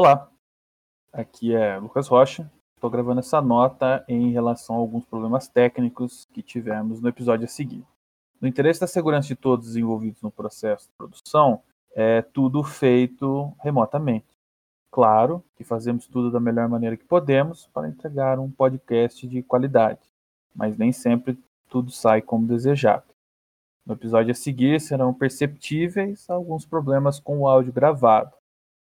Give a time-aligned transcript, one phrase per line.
[0.00, 0.30] Olá,
[1.12, 2.48] aqui é Lucas Rocha.
[2.76, 7.48] Estou gravando essa nota em relação a alguns problemas técnicos que tivemos no episódio a
[7.48, 7.84] seguir.
[8.40, 11.60] No interesse da segurança de todos os envolvidos no processo de produção,
[11.96, 14.38] é tudo feito remotamente.
[14.88, 20.08] Claro que fazemos tudo da melhor maneira que podemos para entregar um podcast de qualidade,
[20.54, 21.36] mas nem sempre
[21.68, 23.12] tudo sai como desejado.
[23.84, 28.37] No episódio a seguir serão perceptíveis alguns problemas com o áudio gravado.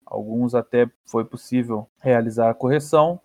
[0.10, 3.20] Alguns até foi possível realizar a correção,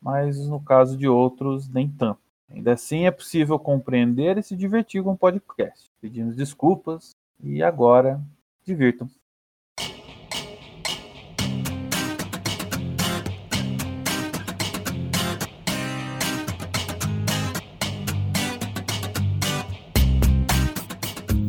[0.00, 2.20] mas no caso de outros, nem tanto.
[2.50, 5.90] Ainda assim, é possível compreender e se divertir com o podcast.
[5.98, 8.20] Pedimos desculpas e agora,
[8.64, 9.08] divirtam.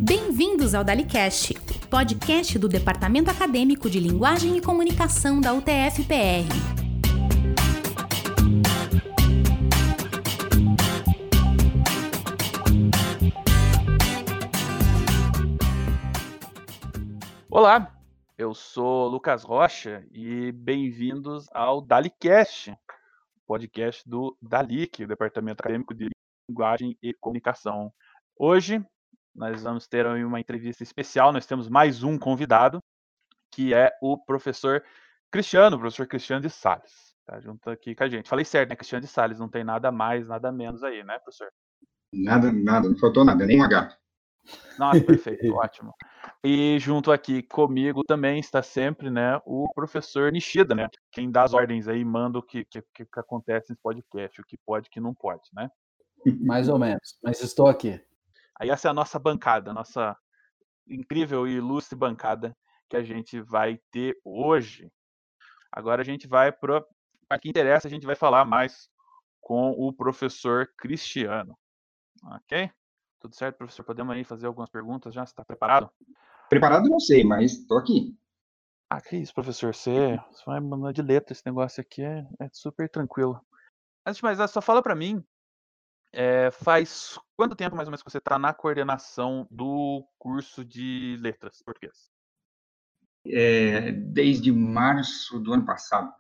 [0.01, 1.53] Bem-vindos ao DaliCast,
[1.89, 6.45] podcast do Departamento Acadêmico de Linguagem e Comunicação da UTF-PR.
[17.49, 17.95] Olá,
[18.37, 22.77] eu sou Lucas Rocha e bem-vindos ao DaliCast,
[23.47, 26.09] podcast do DALIC, o Departamento Acadêmico de
[26.49, 27.93] Linguagem e Comunicação.
[28.37, 28.85] Hoje
[29.37, 31.31] nós vamos ter uma entrevista especial.
[31.31, 32.81] Nós temos mais um convidado,
[33.51, 34.83] que é o professor
[35.31, 37.15] Cristiano, o professor Cristiano de Sales.
[37.23, 38.27] Tá junto aqui com a gente.
[38.27, 38.75] Falei certo, né?
[38.75, 41.49] Cristiano de Sales, não tem nada mais, nada menos aí, né, professor?
[42.11, 43.95] Nada, nada, não faltou nada, nem um H.
[44.79, 45.93] Nossa, perfeito, ótimo.
[46.43, 50.87] E junto aqui comigo também está sempre, né, o professor Nishida, né?
[51.11, 54.57] Quem dá as ordens aí, manda o que, que, que acontece nesse podcast, o que
[54.65, 55.69] pode, o que não pode, né?
[56.39, 58.01] Mais ou menos, mas estou aqui.
[58.59, 60.17] Aí essa é a nossa bancada, a nossa
[60.87, 62.55] incrível e ilustre bancada
[62.89, 64.91] que a gente vai ter hoje.
[65.71, 68.89] Agora a gente vai para o que interessa, a gente vai falar mais
[69.41, 71.57] com o professor Cristiano.
[72.23, 72.71] Ok?
[73.19, 73.83] Tudo certo, professor?
[73.83, 75.25] Podemos aí fazer algumas perguntas já?
[75.25, 75.89] Você está preparado?
[76.49, 78.17] Preparado não sei, mas estou aqui.
[78.89, 79.75] Ah, que isso, professor.
[79.75, 81.33] Você, você vai mandar de letra.
[81.33, 83.39] Esse negócio aqui é, é super tranquilo.
[84.05, 85.23] Antes de mais nada, só fala para mim
[86.11, 91.17] é, faz quanto tempo mais ou menos que você está na coordenação do curso de
[91.19, 92.11] letras português?
[93.25, 96.13] É, desde março do ano passado.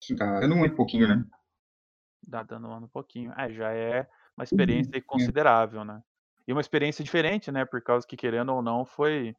[0.00, 1.24] Está dando um pouquinho, né?
[2.22, 3.32] Dá dando um ano pouquinho.
[3.36, 6.02] É, já é uma experiência uhum, considerável, né?
[6.46, 7.64] E uma experiência diferente, né?
[7.64, 9.34] Por causa que, querendo ou não, foi.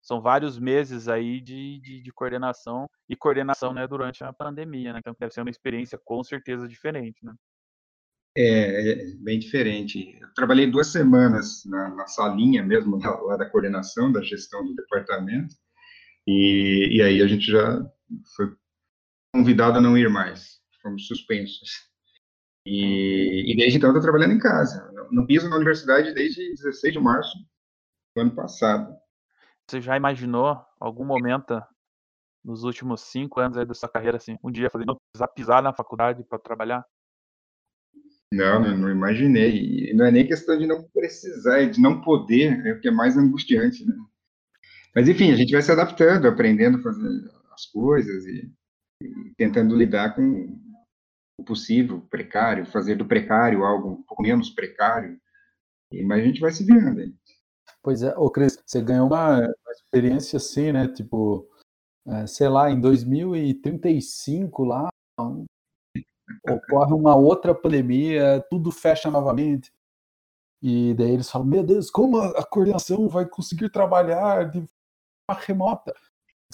[0.00, 5.00] São vários meses aí de, de, de coordenação e coordenação né, durante a pandemia, né?
[5.00, 7.34] Então deve ser uma experiência com certeza diferente, né?
[8.40, 10.16] É, é, bem diferente.
[10.20, 14.76] Eu trabalhei duas semanas na, na salinha mesmo, lá, lá, da coordenação, da gestão do
[14.76, 15.56] departamento,
[16.24, 17.84] e, e aí a gente já
[18.36, 18.54] foi
[19.34, 21.68] convidado a não ir mais, fomos suspensos.
[22.64, 24.88] E, e desde então estou trabalhando em casa.
[25.10, 27.36] Não, piso na universidade desde 16 de março
[28.14, 28.94] do ano passado.
[29.68, 31.60] Você já imaginou algum momento
[32.44, 35.72] nos últimos cinco anos da sua carreira, assim, um dia fazer, não precisar pisar na
[35.72, 36.84] faculdade para trabalhar?
[38.32, 39.90] Não, não, não, imaginei.
[39.90, 42.90] E não é nem questão de não precisar, de não poder, é o que é
[42.90, 43.94] mais angustiante, né?
[44.94, 47.08] Mas, enfim, a gente vai se adaptando, aprendendo a fazer
[47.52, 48.50] as coisas e,
[49.02, 50.58] e tentando lidar com
[51.38, 55.18] o possível, precário, fazer do precário algo um pouco menos precário.
[55.92, 57.14] E, mas a gente vai se virando aí.
[57.82, 60.88] Pois é, ô Cris, você ganhou uma, uma experiência assim, né?
[60.88, 61.48] Tipo,
[62.06, 64.88] é, sei lá, em 2035 lá,
[66.48, 69.72] ocorre uma outra pandemia, tudo fecha novamente.
[70.62, 74.60] E daí eles falam: Meu Deus, como a, coordenação vai conseguir trabalhar de
[75.26, 75.94] forma remota?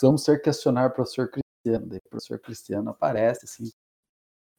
[0.01, 1.87] Vamos ser questionar o professor Cristiano.
[1.87, 3.71] Daí o professor Cristiano aparece assim.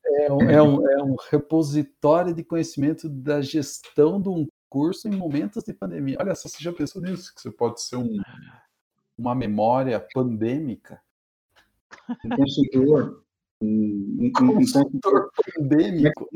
[0.06, 5.16] É um, é, um, é um repositório de conhecimento da gestão de um curso em
[5.16, 6.18] momentos de pandemia.
[6.20, 7.34] Olha só, você já pensou nisso?
[7.34, 8.18] Que você pode ser um,
[9.18, 11.02] uma memória pandêmica?
[12.24, 13.25] Um consultor
[13.62, 16.28] um, um, consultor pandêmico.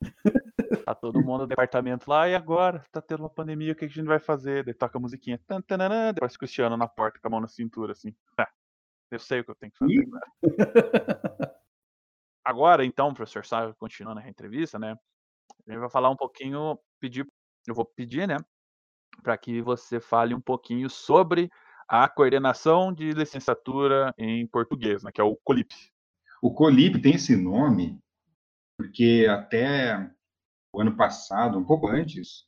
[0.86, 2.84] Tá todo mundo no departamento lá, e agora?
[2.90, 4.64] Tá tendo uma pandemia, o que a gente vai fazer?
[4.64, 5.38] Daí toca a musiquinha.
[5.46, 5.60] Tan,
[6.14, 8.14] depois Cristiano na porta com a mão na cintura, assim.
[8.38, 8.46] É,
[9.10, 10.06] eu sei o que eu tenho que fazer.
[10.06, 10.20] Né?
[12.44, 14.96] agora, então, professor Sá, continuando a entrevista, né?
[15.66, 17.26] A gente vai falar um pouquinho, pedir,
[17.66, 18.36] eu vou pedir, né?
[19.22, 21.50] Para que você fale um pouquinho sobre
[21.90, 25.74] a coordenação de licenciatura em português, né, que é o COLIP.
[26.40, 27.98] O COLIP tem esse nome
[28.78, 30.08] porque até
[30.72, 32.46] o ano passado, um pouco antes,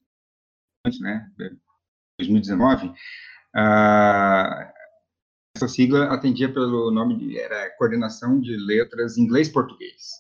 [0.87, 1.29] antes, né,
[2.21, 2.95] 2019,
[3.55, 4.73] a
[5.55, 10.13] essa sigla atendia pelo nome de era Coordenação de Letras Inglês-Português.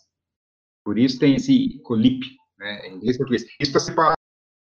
[0.84, 2.26] Por isso tem esse COLIP,
[2.58, 3.44] né, inglês-português.
[3.44, 4.16] Isso está separado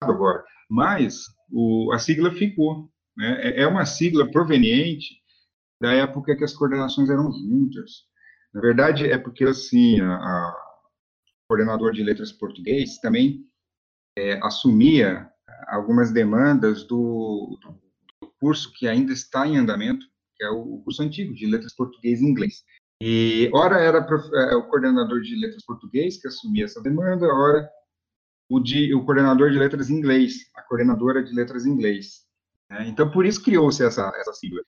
[0.02, 2.90] agora, mas o, a sigla ficou.
[3.18, 5.22] Né, é, é uma sigla proveniente
[5.82, 8.06] da época que as coordenações eram juntas.
[8.54, 10.66] Na verdade, é porque, assim, a, a
[11.48, 13.46] coordenador de letras português também
[14.18, 15.30] é, assumia
[15.68, 17.86] algumas demandas do, do,
[18.40, 22.26] curso que ainda está em andamento, que é o curso antigo de letras português e
[22.26, 22.64] inglês.
[23.02, 27.70] E, ora, era é, o coordenador de letras português que assumia essa demanda, ora,
[28.50, 32.25] o, de, o coordenador de letras inglês, a coordenadora de letras inglês.
[32.70, 32.88] Né?
[32.88, 34.62] Então, por isso criou-se essa, essa sigla.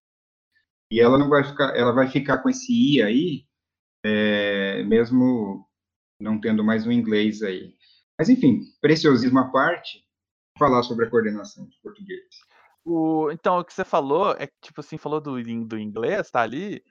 [0.92, 3.46] E ela não vai ficar, ela vai ficar com esse I aí,
[4.04, 5.68] é, mesmo
[6.20, 7.76] não tendo mais o um inglês aí.
[8.18, 10.04] Mas, enfim, preciosismo à parte,
[10.58, 12.24] falar sobre a coordenação de português.
[12.84, 16.42] O, então, o que você falou é que, tipo assim, falou do, do inglês, tá
[16.42, 16.84] ali.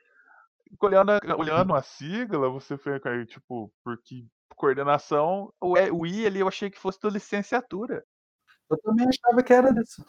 [0.80, 4.26] Olhando, olhando a sigla, você fica, tipo, porque
[4.56, 8.04] coordenação, o, o I ali eu achei que fosse da licenciatura.
[8.68, 10.04] Eu também achava que era disso.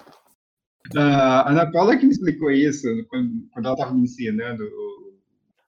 [0.95, 5.13] A Ana Paula que me explicou isso, quando, quando ela estava me ensinando o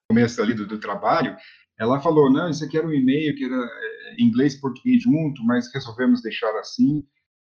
[0.07, 1.35] começo ali do, do, trabalho,
[1.77, 5.43] ela falou, não, isso aqui era um e-mail que era é, inglês e português junto,
[5.43, 6.99] mas resolvemos deixar assim.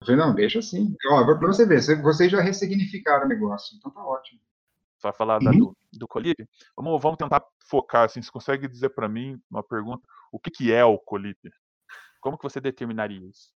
[0.01, 0.95] Eu falei, não, deixa assim.
[1.01, 4.39] Para você ver, vocês já ressignificaram o negócio, então tá ótimo.
[4.97, 5.57] Você vai falar uhum.
[5.57, 6.47] do, do colírio?
[6.75, 10.01] Vamos, vamos tentar focar, assim, você consegue dizer para mim, uma pergunta,
[10.31, 11.37] o que, que é o colírio?
[12.19, 13.49] Como que você determinaria isso?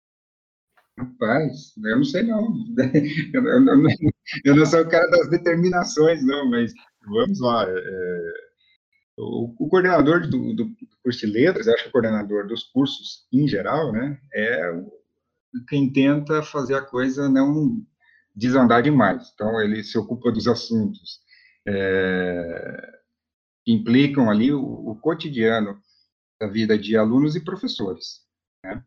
[0.97, 2.55] Rapaz, eu não sei não.
[3.33, 3.43] Eu,
[4.45, 6.73] eu, não sou o cara das determinações, não, mas
[7.05, 7.63] vamos lá.
[7.67, 8.33] É, é
[9.17, 13.47] o, o, coordenador do, do, curso de letras, acho que o coordenador dos cursos em
[13.47, 14.83] geral, né, é
[15.69, 17.85] quem tenta fazer a coisa não
[18.35, 19.31] desandar demais.
[19.33, 21.19] Então, ele se ocupa dos assuntos
[21.67, 22.99] é,
[23.63, 25.79] que implicam ali o, o cotidiano
[26.39, 28.21] da vida de alunos e professores.
[28.63, 28.83] Né?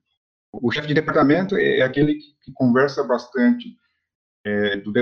[0.53, 3.77] O chefe de departamento é aquele que, conversa bastante,
[4.45, 4.93] é, do,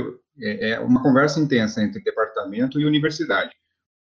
[0.40, 3.54] é, é, uma conversa intensa entre departamento e universidade.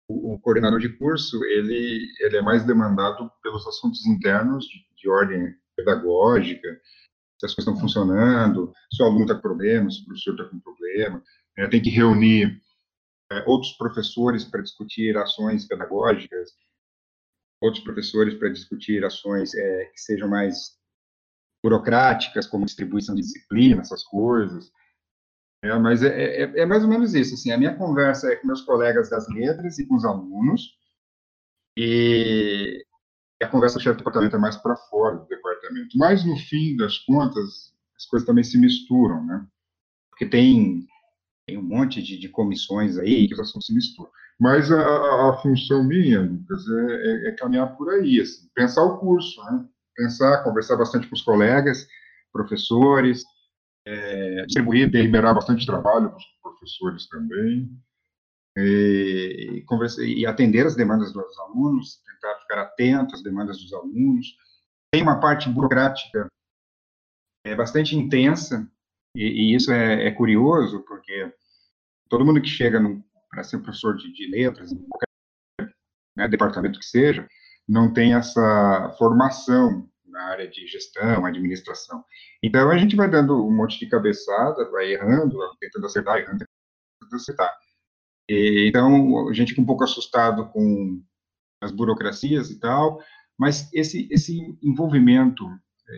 [0.10, 5.10] O, o, coordenador de curso, ele, ele é mais demandado pelos assuntos internos de, de
[5.10, 6.80] ordem pedagógica,
[7.40, 10.46] se as coisas estão funcionando, se o aluno está com problema, se o professor está
[10.46, 11.24] com problema,
[11.58, 12.62] é, tem que reunir
[13.32, 16.52] é, outros professores para discutir ações pedagógicas,
[17.62, 20.77] outros professores para discutir ações é, que sejam mais
[21.64, 24.72] burocráticas, como distribuição de disciplina, essas coisas.
[25.64, 27.34] É, mas é, é, é, mais ou menos isso.
[27.34, 30.78] Assim, a minha conversa é com meus colegas das letras e com os alunos,
[31.78, 32.84] e
[33.42, 35.98] a conversa do chefe do departamento é mais para fora do departamento.
[35.98, 39.46] Mas, no fim das contas, as coisas também se misturam, né?
[40.10, 40.88] Porque tem,
[41.46, 44.10] tem um monte de, de comissões aí que os assuntos se misturam.
[44.40, 49.00] Mas a, a, função minha, Lucas, é, é, é, caminhar por aí, assim, pensar o
[49.00, 49.66] curso, né?
[49.98, 51.88] Pensar, conversar bastante com os colegas,
[52.32, 53.24] professores,
[53.86, 57.70] é, distribuir, deliberar bastante trabalho para os professores também,
[58.56, 64.36] e, conversa, e atender as demandas dos alunos, tentar ficar atento às demandas dos alunos.
[64.92, 66.28] Tem uma parte burocrática
[67.46, 68.70] é, bastante intensa,
[69.16, 71.32] e, e isso é, é, curioso, porque
[72.10, 72.80] todo mundo que chega
[73.30, 75.08] para ser professor de, de letras, em qualquer
[76.16, 77.28] né, departamento que seja,
[77.68, 82.04] não tem essa formação na área de gestão, administração.
[82.42, 86.46] Então, a gente vai dando um monte de cabeçada, vai errando, tentando acertar, errando,
[87.00, 87.54] tentando acertar.
[88.30, 91.02] E, então, a gente fica um pouco assustado com
[91.62, 93.02] as burocracias e tal,
[93.38, 95.46] mas esse, esse envolvimento,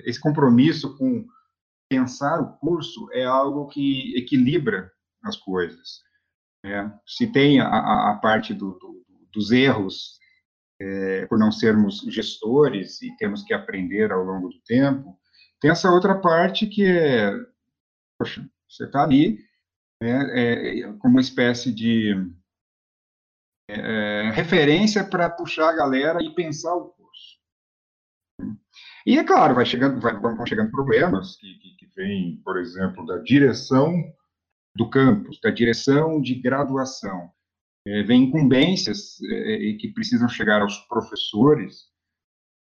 [0.06, 1.26] esse compromisso com
[1.90, 4.92] pensar o curso é algo que equilibra
[5.24, 6.02] as coisas.
[6.64, 6.94] Né?
[7.06, 10.19] Se tem a, a parte do, do, dos erros
[10.80, 15.20] é, por não sermos gestores e temos que aprender ao longo do tempo,
[15.60, 17.32] tem essa outra parte que é,
[18.18, 19.40] poxa, você está ali
[20.02, 22.16] né, é, como uma espécie de
[23.70, 27.38] é, referência para puxar a galera e pensar o curso.
[29.06, 33.06] E é claro, vai chegando, vai, vão chegando problemas que, que, que vêm, por exemplo,
[33.06, 33.94] da direção
[34.76, 37.32] do campus, da direção de graduação,
[37.90, 41.88] é, vem incumbências é, que precisam chegar aos professores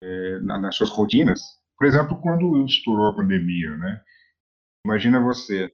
[0.03, 1.41] é, na, nas suas rotinas.
[1.79, 4.03] Por exemplo, quando estourou a pandemia, né?
[4.85, 5.73] Imagina você,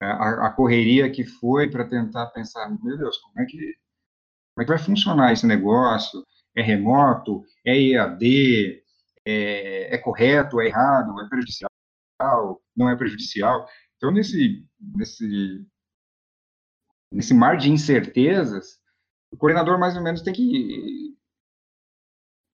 [0.00, 3.74] a, a correria que foi para tentar pensar, meu Deus, como é que
[4.54, 6.26] como é que vai funcionar esse negócio?
[6.54, 7.42] É remoto?
[7.64, 8.82] É EAD?
[9.24, 10.60] É, é correto?
[10.60, 11.18] É errado?
[11.20, 11.70] É prejudicial?
[12.76, 13.66] Não é prejudicial?
[13.96, 15.66] Então, nesse, nesse,
[17.12, 18.79] nesse mar de incertezas,
[19.32, 21.16] o coordenador mais ou menos tem que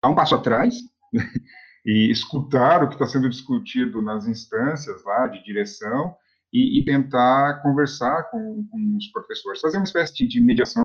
[0.04, 0.76] dar um passo atrás
[1.86, 6.16] e escutar o que está sendo discutido nas instâncias lá de direção
[6.52, 10.84] e, e tentar conversar com, com, os professores, fazer uma espécie de, de mediação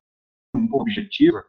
[0.54, 1.44] um pouco objetiva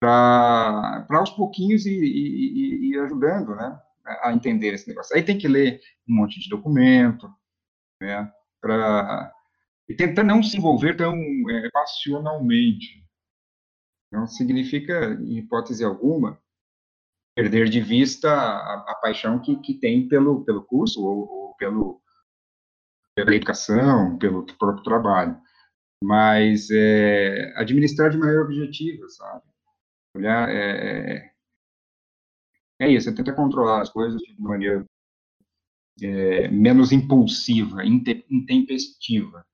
[0.00, 3.78] para aos pouquinhos ir, ajudando, né,
[4.22, 5.14] a entender esse negócio.
[5.14, 7.28] Aí tem que ler um monte de documento,
[8.00, 9.32] né, para
[9.98, 11.14] tentar não se envolver tão
[11.50, 13.04] é, passionalmente.
[14.10, 16.40] Não significa, em hipótese alguma,
[17.34, 22.02] perder de vista a, a paixão que, que tem pelo, pelo curso ou, ou pelo,
[23.14, 25.40] pela educação, pelo próprio trabalho.
[26.02, 29.44] Mas é, administrar de maneira objetiva, sabe?
[30.16, 31.32] Olhar, é, é,
[32.80, 34.84] é isso, é tentar controlar as coisas de maneira
[36.02, 39.44] é, menos impulsiva, intempestiva.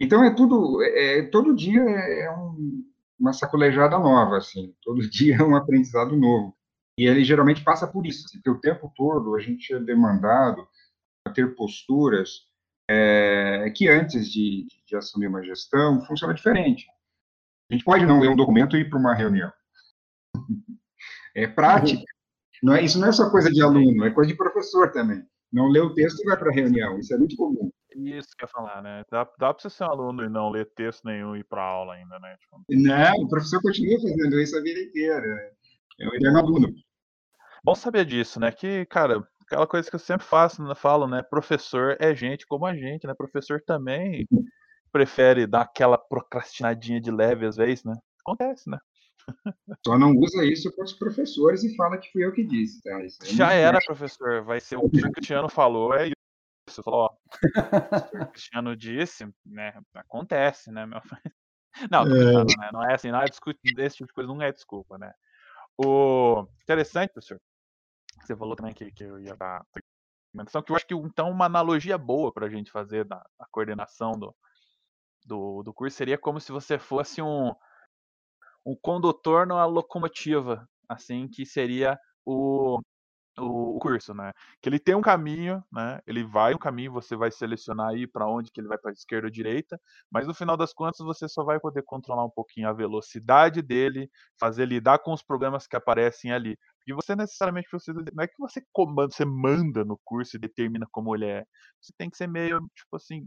[0.00, 2.89] Então é tudo, é, é, todo dia é um,
[3.20, 6.56] uma sacolejada nova, assim, todo dia é um aprendizado novo.
[6.98, 10.66] E ele geralmente passa por isso, assim, porque o tempo todo a gente é demandado
[11.26, 12.48] a ter posturas
[12.90, 16.86] é, que antes de, de, assumir uma gestão funciona diferente.
[17.70, 19.52] A gente pode não ler um documento e ir para uma reunião.
[21.32, 22.02] É prática.
[22.60, 25.24] Não é, isso não é só coisa de aluno, é coisa de professor também.
[25.52, 26.98] Não lê o texto e vai para a reunião.
[26.98, 27.70] Isso é muito comum.
[27.94, 29.04] Isso que eu ia falar, né?
[29.10, 31.62] Dá, dá para você ser um aluno e não ler texto nenhum e ir para
[31.62, 32.36] aula ainda, né?
[32.38, 32.62] Tipo...
[32.68, 35.26] Não, o professor continua fazendo isso a vida inteira.
[36.00, 36.74] É um eterno aluno.
[37.64, 38.50] Bom saber disso, né?
[38.50, 41.22] Que, cara, aquela coisa que eu sempre faço, né, falo, né?
[41.22, 43.14] Professor é gente como a gente, né?
[43.14, 44.26] Professor também
[44.92, 47.94] prefere dar aquela procrastinadinha de leve às vezes, né?
[48.20, 48.78] Acontece, né?
[49.86, 52.98] Só não usa isso para os professores e fala que fui eu que disse, tá?
[53.24, 54.42] Já era, professor.
[54.44, 56.10] Vai ser o que o Cristiano falou, é
[56.70, 56.82] isso.
[56.82, 57.32] Falou, ó, o
[58.32, 59.72] Cristiano disse, né?
[59.94, 61.00] Acontece, né, meu?
[61.90, 62.44] Não, tô é...
[62.44, 62.70] né?
[62.72, 65.12] Não é assim, não é esse tipo de coisa não é desculpa, né?
[65.78, 67.40] O interessante, professor,
[68.20, 69.64] você falou também que, que eu ia dar
[70.32, 73.46] recomendação, que eu acho que então uma analogia boa para a gente fazer da, da
[73.52, 74.34] coordenação do,
[75.24, 77.54] do, do curso seria como se você fosse um,
[78.66, 81.96] um condutor numa locomotiva, assim, que seria
[82.26, 82.80] o,
[83.40, 84.32] o, curso, né?
[84.60, 86.00] Que ele tem um caminho, né?
[86.06, 89.26] Ele vai um caminho, você vai selecionar aí para onde que ele vai para esquerda
[89.26, 89.80] ou direita,
[90.10, 94.10] mas no final das contas você só vai poder controlar um pouquinho a velocidade dele,
[94.38, 96.58] fazer lidar com os problemas que aparecem ali.
[96.78, 100.86] Porque você necessariamente precisa, não é que você comanda, você manda no curso e determina
[100.90, 101.44] como ele é.
[101.80, 103.26] Você tem que ser meio, tipo assim,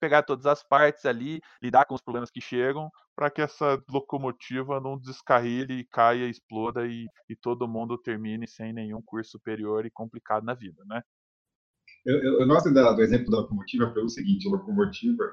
[0.00, 4.80] pegar todas as partes ali, lidar com os problemas que chegam, para que essa locomotiva
[4.80, 10.44] não descarrile, caia, exploda e, e, todo mundo termine sem nenhum curso superior e complicado
[10.44, 11.02] na vida, né?
[12.04, 15.24] Eu, eu, eu gosto do exemplo da locomotiva pelo seguinte, a locomotiva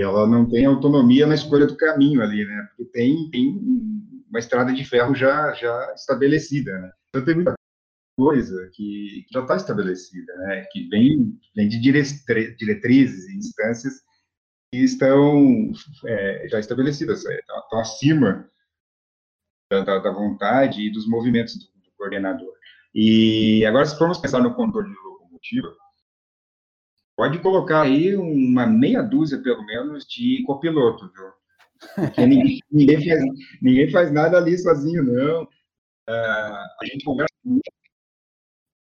[0.00, 2.68] ela não tem autonomia na escolha do caminho ali, né?
[2.68, 3.48] Porque tem, tem
[4.28, 6.92] uma estrada de ferro já, já estabelecida, né?
[7.08, 7.57] Então tem muita
[8.18, 10.66] coisa que já está estabelecida, né?
[10.72, 13.94] Que vem, vem de diretrizes e instâncias
[14.72, 15.72] que estão
[16.04, 18.50] é, já estabelecidas, é, estão acima
[19.70, 22.52] da, da, vontade e dos movimentos do, do, coordenador.
[22.92, 25.72] E agora, se formos pensar no controle de locomotiva,
[27.16, 32.26] pode colocar aí uma meia dúzia, pelo menos, de copiloto, viu?
[32.26, 33.24] Ninguém, ninguém, faz,
[33.62, 35.44] ninguém faz nada ali sozinho, não.
[35.44, 37.77] Uh, a gente conversa muito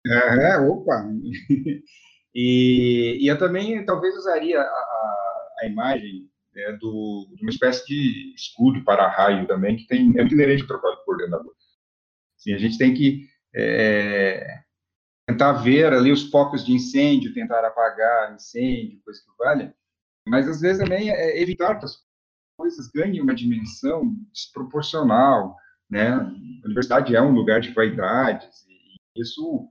[0.06, 1.04] é, opa!
[2.34, 7.86] e, e eu também talvez usaria a, a, a imagem né, do, de uma espécie
[7.86, 11.52] de escudo para raio também, que tem, é muito inerente ao trabalho do coordenador.
[12.38, 14.62] Assim, a gente tem que é,
[15.26, 19.72] tentar ver ali os focos de incêndio, tentar apagar incêndio, coisa que vale,
[20.26, 21.96] mas às vezes também é evitar que as
[22.56, 25.56] coisas ganhem uma dimensão desproporcional,
[25.90, 26.10] né?
[26.12, 29.68] A universidade é um lugar de vaidades, e isso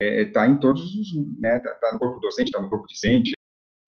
[0.00, 2.86] está é, tá em todos os, né, está tá no corpo docente, está no corpo
[2.86, 3.32] discente,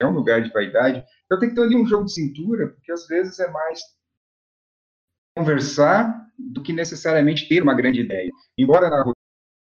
[0.01, 1.05] é um lugar de vaidade.
[1.25, 3.81] Então tem que ter ali um jogo de cintura, porque às vezes é mais
[5.37, 8.31] conversar do que necessariamente ter uma grande ideia.
[8.59, 9.05] Embora na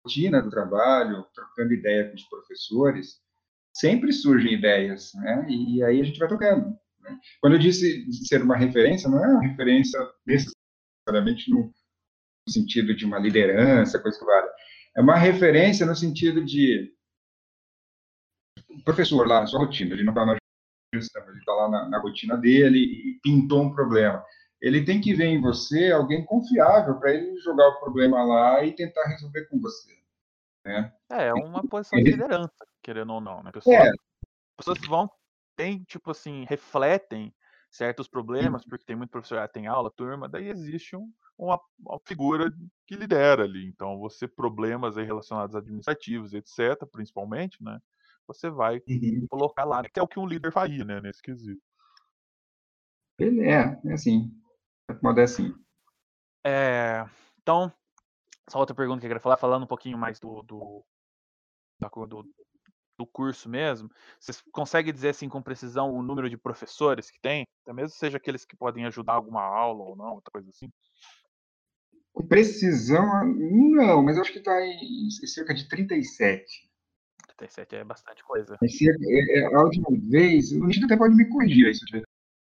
[0.06, 3.20] rotina do trabalho, trocando ideia com os professores,
[3.74, 5.46] sempre surgem ideias, né?
[5.50, 6.78] E, e aí a gente vai tocando.
[7.02, 7.20] Né?
[7.42, 11.74] Quando eu disse ser uma referência, não é uma referência necessariamente no
[12.48, 14.48] sentido de uma liderança, coisa que vale
[14.96, 16.94] é uma referência no sentido de
[18.70, 20.38] o professor lá na sua rotina, ele não está na
[20.94, 24.24] gestão, ele está lá na, na, rotina dele e pintou um problema.
[24.62, 28.74] Ele tem que ver em você alguém confiável para ele jogar o problema lá e
[28.74, 29.94] tentar resolver com você.
[30.66, 30.94] Né?
[31.12, 33.52] É, é uma posição de liderança, querendo ou não, né?
[33.68, 33.92] É.
[34.58, 35.10] pessoas vão,
[35.56, 37.34] tem, tipo assim, refletem
[37.75, 42.00] certos problemas, porque tem muito professor, ah, tem aula, turma, daí existe um, uma, uma,
[42.05, 42.51] figura
[42.88, 43.67] que lidera ali.
[43.67, 47.79] Então, você problemas aí relacionados administrativos, etc., principalmente, né?
[48.27, 49.27] Você vai uhum.
[49.29, 51.62] colocar lá, né, que é o que um líder faria, né, nesse quesito.
[53.20, 54.32] É, é assim.
[55.01, 55.53] Modo é assim.
[56.46, 57.05] É,
[57.41, 57.72] então,
[58.50, 60.84] só outra pergunta que eu queria falar, falando um pouquinho mais do, do,
[61.79, 62.27] do,
[62.98, 67.46] do curso mesmo, você consegue dizer assim com precisão o número de professores que tem?
[67.64, 70.70] Até mesmo seja aqueles que podem ajudar alguma aula ou não, outra coisa assim?
[72.14, 76.70] Com precisão, não, mas eu acho que está em cerca de 37.
[77.38, 78.58] 37 é bastante coisa.
[78.62, 82.04] É, é, a última vez, o Chico até pode me corrigir aí se eu tiver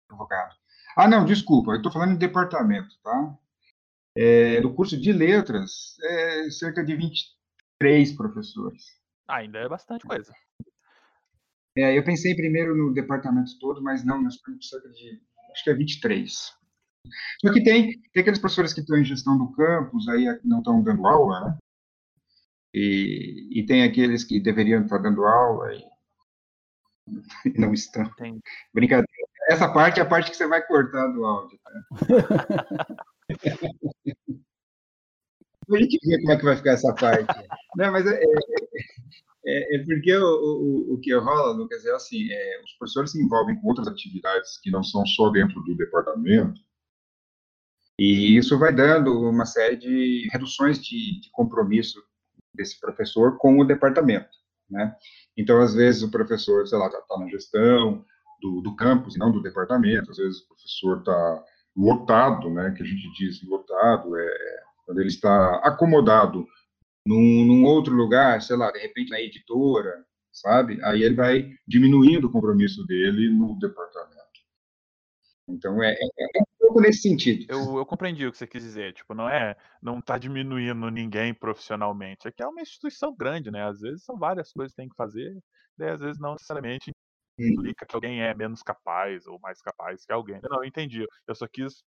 [0.09, 0.55] equivocado.
[0.97, 3.37] Ah, não, desculpa, eu estou falando em departamento, tá?
[4.17, 8.97] É, no curso de letras, é cerca de 23 professores.
[9.29, 10.33] Ainda é bastante coisa.
[11.77, 15.21] É, eu pensei primeiro no departamento todo, mas não, nós temos cerca de,
[15.53, 16.33] acho que é 23.
[17.41, 20.83] Só que tem, tem aqueles professores que estão em gestão do campus, aí não estão
[20.83, 21.59] dando aula, né?
[22.75, 25.85] E, e tem aqueles que deveriam estar dando aula e
[27.59, 28.11] não estão.
[28.15, 28.41] Tem.
[28.73, 29.07] Brincadeira.
[29.49, 31.59] Essa parte é a parte que você vai cortar do áudio.
[31.63, 31.71] Tá?
[35.75, 37.49] a gente ver como é que vai ficar essa parte.
[37.77, 38.27] Não, mas é, é,
[39.47, 43.23] é, é porque o, o, o, que rola, Lucas, é assim, é, os professores se
[43.23, 46.61] envolvem com outras atividades que não são só dentro do departamento,
[47.99, 52.03] e isso vai dando uma série de reduções de, de compromisso
[52.53, 54.29] desse professor com o departamento,
[54.69, 54.95] né?
[55.37, 58.05] Então, às vezes, o professor, sei lá, está tá na gestão
[58.41, 61.45] do, do campus, não do departamento, às vezes o professor está
[61.77, 66.47] lotado, né, que a gente diz lotado, é quando ele está acomodado
[67.07, 70.79] num, num, outro lugar, sei lá, de repente na editora, sabe?
[70.85, 74.17] Aí ele vai diminuindo o compromisso dele no departamento.
[75.49, 77.47] Então é, é, é um pouco nesse sentido.
[77.49, 78.93] Eu, eu, compreendi o que você quis dizer.
[78.93, 82.27] Tipo, não é, não está diminuindo ninguém profissionalmente.
[82.27, 83.63] Aqui é uma instituição grande, né?
[83.63, 85.39] Às vezes são várias coisas que tem que fazer,
[85.79, 86.91] e às vezes não necessariamente
[87.39, 90.41] implica que alguém é menos capaz ou mais capaz que alguém.
[90.43, 91.07] Não, eu entendi.
[91.27, 91.85] Eu só quis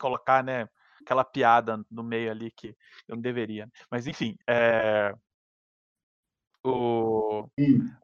[0.00, 0.68] colocar, né,
[1.02, 2.76] aquela piada no meio ali que
[3.08, 3.68] eu não deveria.
[3.90, 5.14] Mas enfim, é...
[6.64, 7.46] o...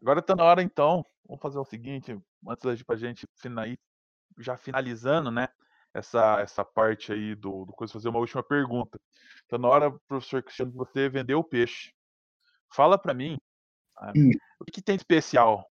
[0.01, 3.79] agora está na hora então, vamos fazer o seguinte, antes da gente finalizar,
[4.39, 5.49] já finalizando, né,
[5.93, 9.01] essa, essa parte aí do, do coisa, fazer uma última pergunta.
[9.47, 11.93] Então, na hora, professor Cristiano, você vendeu o peixe.
[12.73, 13.39] Fala para mim,
[13.95, 14.31] sabe,
[14.61, 15.69] o que, que, tem de especial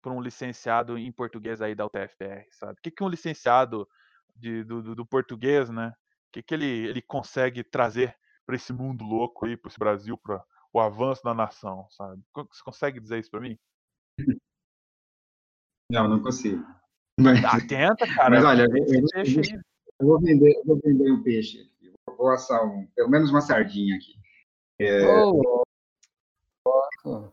[0.00, 2.72] para um licenciado em português aí da UTFPR, sabe?
[2.72, 3.88] O que, que um licenciado
[4.36, 5.92] de, do, do, português, né,
[6.34, 10.44] que, que ele, ele consegue trazer para esse mundo louco aí, para esse Brasil, para
[10.72, 12.20] o avanço da nação, sabe?
[12.34, 13.56] Você consegue dizer isso para mim?
[15.90, 16.64] Não, não consigo.
[17.20, 18.30] Mas, tá, tenta, cara.
[18.30, 19.60] Mas olha, eu, eu, eu,
[20.00, 21.92] eu, vou vender, vou vender um peixe aqui.
[22.06, 24.14] Vou, vou assar um, pelo menos uma sardinha aqui.
[24.80, 25.02] É...
[27.06, 27.30] Oh,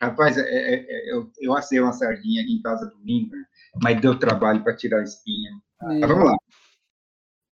[0.00, 3.34] Rapaz, é, é, é, eu, eu assei uma sardinha aqui em casa domingo,
[3.82, 5.50] mas deu trabalho para tirar a espinha.
[5.82, 6.36] Mas vamos lá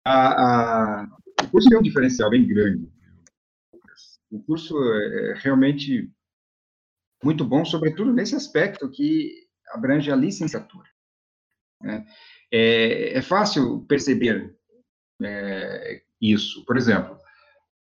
[0.04, 1.08] a, a,
[1.42, 2.90] o curso tem um diferencial bem grande.
[4.30, 6.10] O curso é, é realmente
[7.22, 10.88] muito bom, sobretudo nesse aspecto que abrange a licenciatura.
[11.82, 12.06] Né?
[12.52, 14.56] É, é, fácil perceber
[15.22, 16.64] é, isso.
[16.64, 17.18] Por exemplo,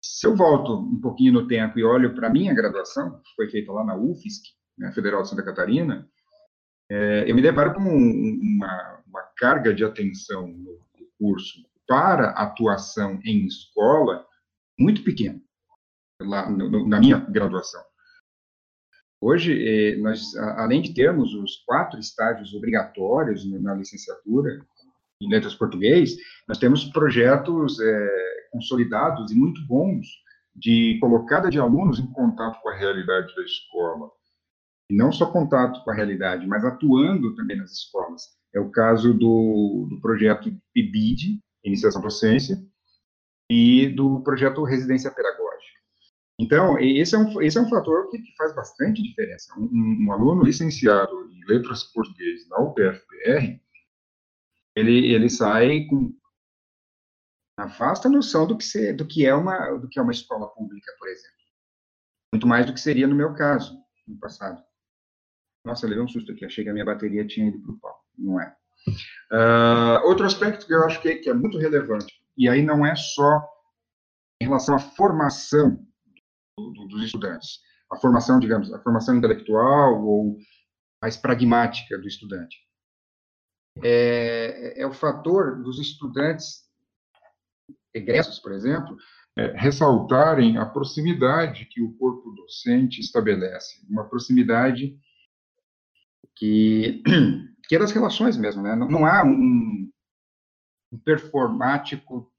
[0.00, 3.48] se eu volto um pouquinho no tempo e olho para a minha graduação, que foi
[3.48, 4.56] feita lá na UFSC,
[4.94, 6.08] Federal de Santa Catarina,
[6.90, 10.78] é, eu me deparo com uma, uma carga de atenção no
[11.18, 14.24] curso para atuação em escola
[14.78, 15.42] muito pequeno,
[16.20, 17.82] lá no, na minha graduação.
[19.20, 24.64] Hoje, eh, nós, além de termos os quatro estágios obrigatórios na licenciatura
[25.20, 30.06] em letras português, nós temos projetos é, consolidados e muito bons
[30.54, 34.08] de colocada de alunos em contato com a realidade da escola.
[34.90, 38.22] E não só contato com a realidade, mas atuando também nas escolas.
[38.54, 42.58] É o caso do, do projeto PIBID, iniciação docência,
[43.50, 45.78] e do projeto Residência Pedagógica.
[46.38, 49.52] Então, esse é um, esse é um fator que, que faz bastante diferença.
[49.58, 53.60] Um, um, aluno licenciado em Letras Português na UTFPR,
[54.76, 56.14] ele, ele sai com
[57.58, 60.48] uma vasta noção do que, ser, do, que é uma, do que é uma escola
[60.48, 61.36] pública, por exemplo.
[62.32, 63.76] Muito mais do que seria no meu caso,
[64.06, 64.62] no passado.
[65.64, 68.04] Nossa, levei um susto aqui, achei que a minha bateria tinha ido para o pau.
[68.16, 68.56] Não é.
[68.88, 72.94] Uh, outro aspecto que eu acho que, que, é muito relevante, e aí não é
[72.96, 73.42] só
[74.40, 75.78] em relação à formação
[76.56, 80.38] do, do, dos estudantes, a formação, digamos, a formação intelectual ou
[81.02, 82.56] mais pragmática do estudante.
[83.82, 86.68] é, é o fator dos estudantes
[87.94, 88.96] egressos, por exemplo,
[89.38, 94.98] é, ressaltarem a proximidade que o corpo docente estabelece, uma proximidade
[96.36, 97.02] que,
[97.68, 98.74] que é das relações mesmo, né?
[98.74, 99.90] Não, não há um,
[100.92, 102.32] um performático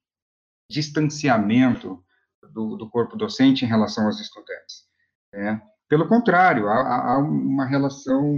[0.69, 2.03] distanciamento
[2.51, 4.87] do, do, corpo docente em relação aos estudantes.
[5.31, 5.61] Né?
[5.87, 8.35] Pelo contrário, há, há uma relação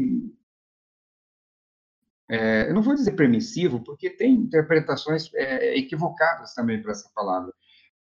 [2.30, 7.54] é, eu não vou dizer permissivo, porque tem interpretações é, equivocadas também para essa palavra,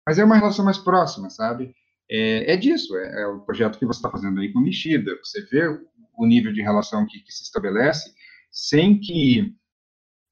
[0.06, 1.74] mas é uma relação mais próxima, sabe?
[2.10, 5.40] É, é disso, é, é, o projeto que você está fazendo aí com Mexida, você
[5.46, 8.14] vê o nível de relação que, que se estabelece
[8.50, 9.54] sem que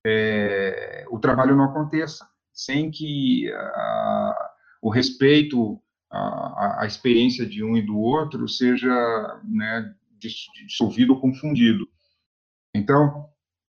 [0.07, 4.51] é, o trabalho não aconteça, sem que a,
[4.83, 11.89] o respeito à, experiência de um e do outro seja né, dissolvido ou confundido.
[12.75, 13.29] Então,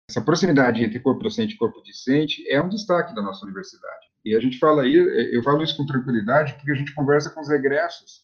[0.08, 4.06] essa proximidade entre corpo docente e corpo discente é um destaque da nossa universidade.
[4.24, 7.40] E a gente fala aí, eu falo isso com tranquilidade, porque a gente conversa com
[7.40, 8.22] os egressos,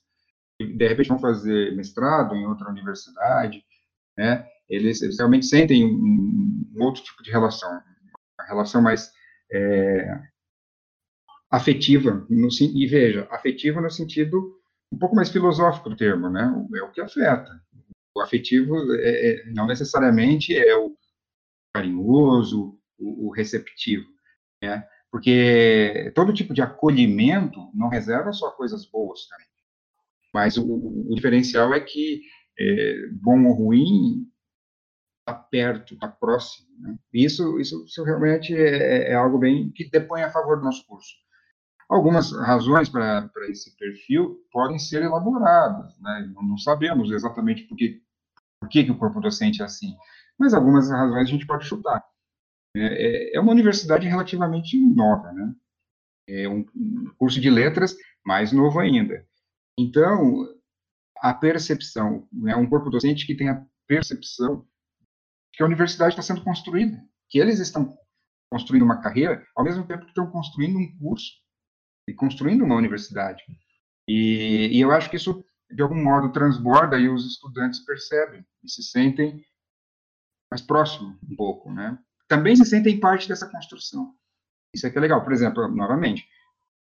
[0.61, 3.65] de repente vão fazer mestrado em outra universidade,
[4.17, 4.47] né?
[4.69, 7.71] Eles, eles realmente sentem um, um, outro tipo de relação,
[8.39, 9.11] uma relação mais
[9.51, 10.21] é,
[11.51, 14.59] afetiva, no, e veja, afetiva no sentido
[14.93, 16.51] um pouco mais filosófico do termo, né?
[16.77, 17.51] É o que afeta.
[18.15, 20.97] O afetivo é, é, não necessariamente é o
[21.75, 24.07] carinhoso, o, o receptivo,
[24.63, 24.87] né?
[25.11, 29.21] Porque todo tipo de acolhimento não reserva só coisas boas.
[30.35, 32.23] Mas o, o diferencial é que,
[32.59, 34.27] é, bom ou ruim,
[35.29, 36.67] está perto, está próximo.
[36.81, 36.97] Né?
[37.13, 41.15] Isso, isso, isso realmente é, é, algo bem que depõe a favor do nosso curso.
[41.89, 46.31] Algumas razões para esse perfil podem ser elaboradas, né?
[46.35, 48.03] não sabemos exatamente por que,
[48.61, 49.97] por que, que o corpo docente é assim,
[50.39, 52.05] mas algumas razões a gente pode chutar.
[52.77, 55.55] É, é, é uma universidade relativamente nova, né?
[56.29, 56.63] É um,
[57.17, 59.27] curso de letras mais novo ainda.
[59.79, 60.47] Então,
[61.17, 64.67] a percepção, né, um corpo docente que tem a percepção
[65.53, 67.97] que a universidade está sendo construída, que eles estão
[68.51, 71.33] construindo uma carreira, ao mesmo tempo que estão construindo um curso
[72.09, 73.43] e construindo uma universidade.
[74.09, 78.71] E, e eu acho que isso, de algum modo, transborda e os estudantes percebem e
[78.71, 79.45] se sentem
[80.51, 81.99] mais próximo um pouco, né?
[82.27, 84.15] Também se sentem parte dessa construção.
[84.75, 85.23] Isso é que é legal.
[85.23, 86.27] Por exemplo, novamente,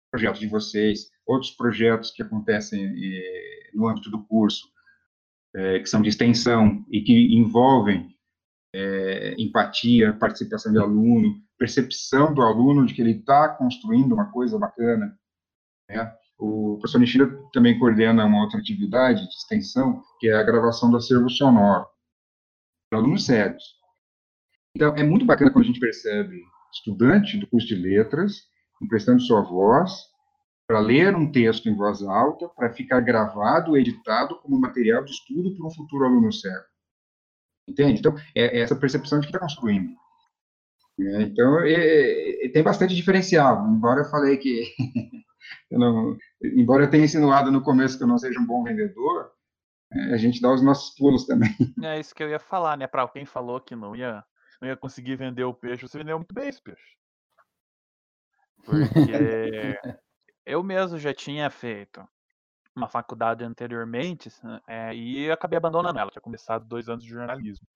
[0.10, 4.68] projetos de vocês, outros projetos que acontecem eh, no âmbito do curso,
[5.56, 8.16] eh, que são de extensão e que envolvem
[8.74, 14.58] eh, empatia, participação de aluno, percepção do aluno de que ele está construindo uma coisa
[14.58, 15.18] bacana.
[15.90, 16.14] Né?
[16.40, 20.98] O professor Nishida também coordena uma outra atividade de extensão, que é a gravação do
[20.98, 21.86] acervo sonoro
[22.94, 23.64] alunos sérios.
[24.76, 26.42] Então, é muito bacana quando a gente percebe
[26.74, 28.50] estudante do curso de letras
[28.82, 30.10] emprestando sua voz
[30.68, 35.56] para ler um texto em voz alta, para ficar gravado, editado como material de estudo
[35.56, 36.71] para um futuro aluno cego.
[37.68, 38.00] Entende?
[38.00, 39.96] Então, é, é essa percepção de que está construindo.
[41.00, 44.64] É, então, é, é, tem bastante diferencial, embora eu falei que,
[45.72, 49.32] eu não, embora eu tenha insinuado no começo que eu não seja um bom vendedor,
[49.92, 51.50] a gente dá os nossos pulos também.
[51.84, 52.88] É isso que eu ia falar, né?
[52.88, 54.24] Para quem falou que não ia,
[54.62, 56.98] não ia conseguir vender o peixe, você vendeu muito bem esse peixe.
[58.64, 58.80] Porque
[60.46, 62.08] eu mesmo já tinha feito
[62.76, 64.30] uma faculdade anteriormente
[64.68, 66.12] é, e acabei abandonando ela.
[66.12, 67.68] Tinha começado dois anos de jornalismo.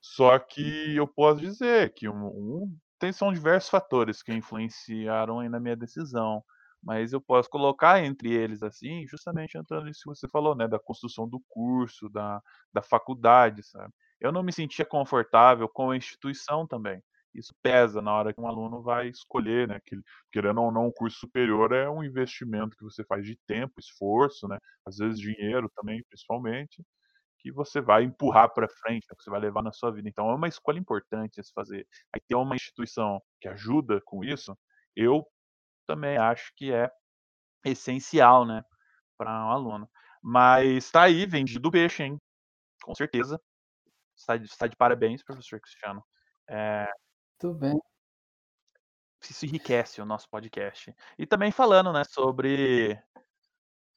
[0.00, 5.60] Só que eu posso dizer que um, um, tem, são diversos fatores que influenciaram na
[5.60, 6.42] minha decisão.
[6.82, 10.78] Mas eu posso colocar entre eles, assim, justamente entrando nisso que você falou, né, da
[10.78, 12.40] construção do curso, da,
[12.72, 13.92] da faculdade, sabe?
[14.20, 17.02] Eu não me sentia confortável com a instituição também.
[17.34, 19.80] Isso pesa na hora que um aluno vai escolher, né?
[19.86, 19.96] Que,
[20.32, 24.48] querendo ou não, um curso superior é um investimento que você faz de tempo, esforço,
[24.48, 24.58] né?
[24.86, 26.82] Às vezes dinheiro também, principalmente,
[27.40, 30.08] que você vai empurrar para frente, né, que você vai levar na sua vida.
[30.08, 31.86] Então é uma escolha importante se fazer.
[32.14, 34.56] Aí ter uma instituição que ajuda com isso,
[34.96, 35.26] eu
[35.86, 36.90] também acho que é
[37.64, 38.62] essencial, né,
[39.18, 39.90] para um aluno.
[40.22, 42.18] Mas está aí, vendido o peixe, hein?
[42.84, 43.40] Com certeza.
[44.16, 46.04] Está de, está de parabéns, professor Cristiano.
[46.50, 46.88] É...
[47.42, 47.78] Muito bem.
[49.22, 50.94] Isso enriquece o nosso podcast.
[51.18, 53.00] E também falando, né, sobre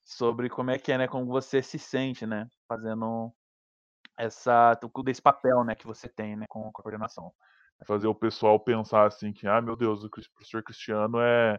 [0.04, 3.34] sobre como é que é, né, como você se sente, né, fazendo
[4.18, 7.34] essa desse papel, né, que você tem, né, com a coordenação.
[7.82, 11.58] É fazer o pessoal pensar assim que, ah, meu Deus, o professor Cristiano é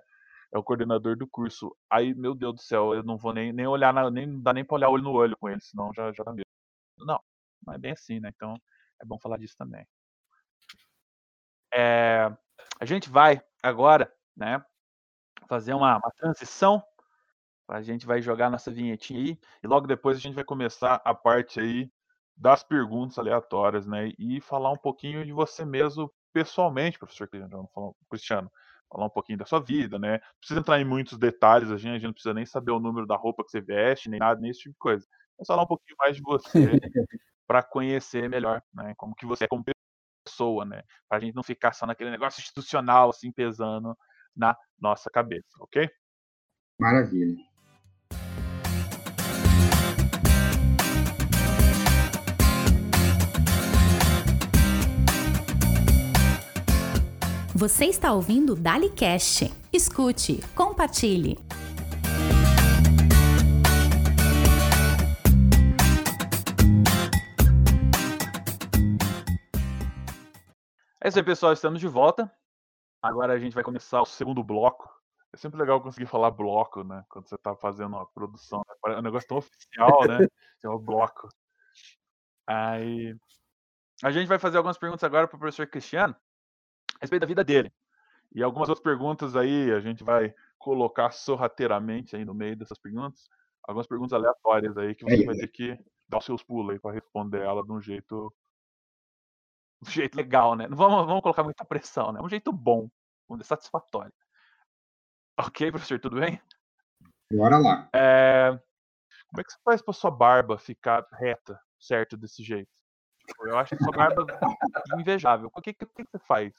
[0.55, 1.77] é o coordenador do curso.
[1.91, 4.65] Aí, meu Deus do céu, eu não vou nem, nem olhar, na, nem dá nem
[4.65, 6.47] pra olhar olho no olho com ele, senão já, já dá medo.
[6.99, 7.21] Não,
[7.67, 8.31] não é bem assim, né?
[8.35, 8.55] Então
[9.03, 9.87] é bom falar disso também.
[11.73, 12.31] É,
[12.81, 14.65] a gente vai agora, né,
[15.49, 16.83] fazer uma, uma transição.
[17.69, 21.15] A gente vai jogar nossa vinhetinha aí e logo depois a gente vai começar a
[21.15, 21.91] parte aí
[22.37, 24.13] das perguntas aleatórias, né?
[24.19, 27.29] E falar um pouquinho de você mesmo pessoalmente, professor
[28.11, 28.51] Cristiano.
[28.91, 30.13] Falar um pouquinho da sua vida, né?
[30.13, 32.81] Não precisa entrar em muitos detalhes, a gente, a gente não precisa nem saber o
[32.81, 35.07] número da roupa que você veste, nem nada, nem esse tipo de coisa.
[35.39, 36.51] Vamos falar um pouquinho mais de você
[37.47, 38.93] para conhecer melhor, né?
[38.97, 39.65] Como que você é como
[40.25, 40.83] pessoa, né?
[41.09, 43.97] Para a gente não ficar só naquele negócio institucional, assim, pesando
[44.35, 45.89] na nossa cabeça, ok?
[46.81, 47.37] Maravilha.
[57.55, 59.53] Você está ouvindo DaliCast.
[59.73, 61.39] Escute, compartilhe.
[71.05, 71.53] É isso aí, pessoal.
[71.53, 72.33] Estamos de volta.
[73.03, 74.89] Agora a gente vai começar o segundo bloco.
[75.33, 77.05] É sempre legal conseguir falar bloco, né?
[77.09, 78.63] Quando você está fazendo uma produção.
[78.87, 80.29] É um negócio tão oficial, né?
[80.63, 81.29] É um bloco.
[82.47, 83.17] Aí.
[84.01, 86.15] A gente vai fazer algumas perguntas agora para o professor Cristiano
[87.01, 87.73] respeito da vida dele.
[88.33, 93.29] E algumas outras perguntas aí a gente vai colocar sorrateiramente aí no meio dessas perguntas.
[93.65, 95.77] Algumas perguntas aleatórias aí que você vai ter que
[96.09, 98.33] dar os seus pulos aí para responder ela de um jeito
[99.87, 100.67] um jeito legal, né?
[100.69, 102.21] Não vamos, vamos colocar muita pressão, né?
[102.23, 102.89] Um jeito bom,
[103.29, 104.13] um satisfatório.
[105.39, 106.41] Ok, professor, tudo bem?
[107.33, 107.89] Bora lá.
[107.95, 108.51] É...
[109.29, 112.69] Como é que você faz para sua barba ficar reta, certo, desse jeito?
[113.41, 115.51] Eu acho que sua barba é invejável.
[115.53, 116.53] O que, que, que você faz?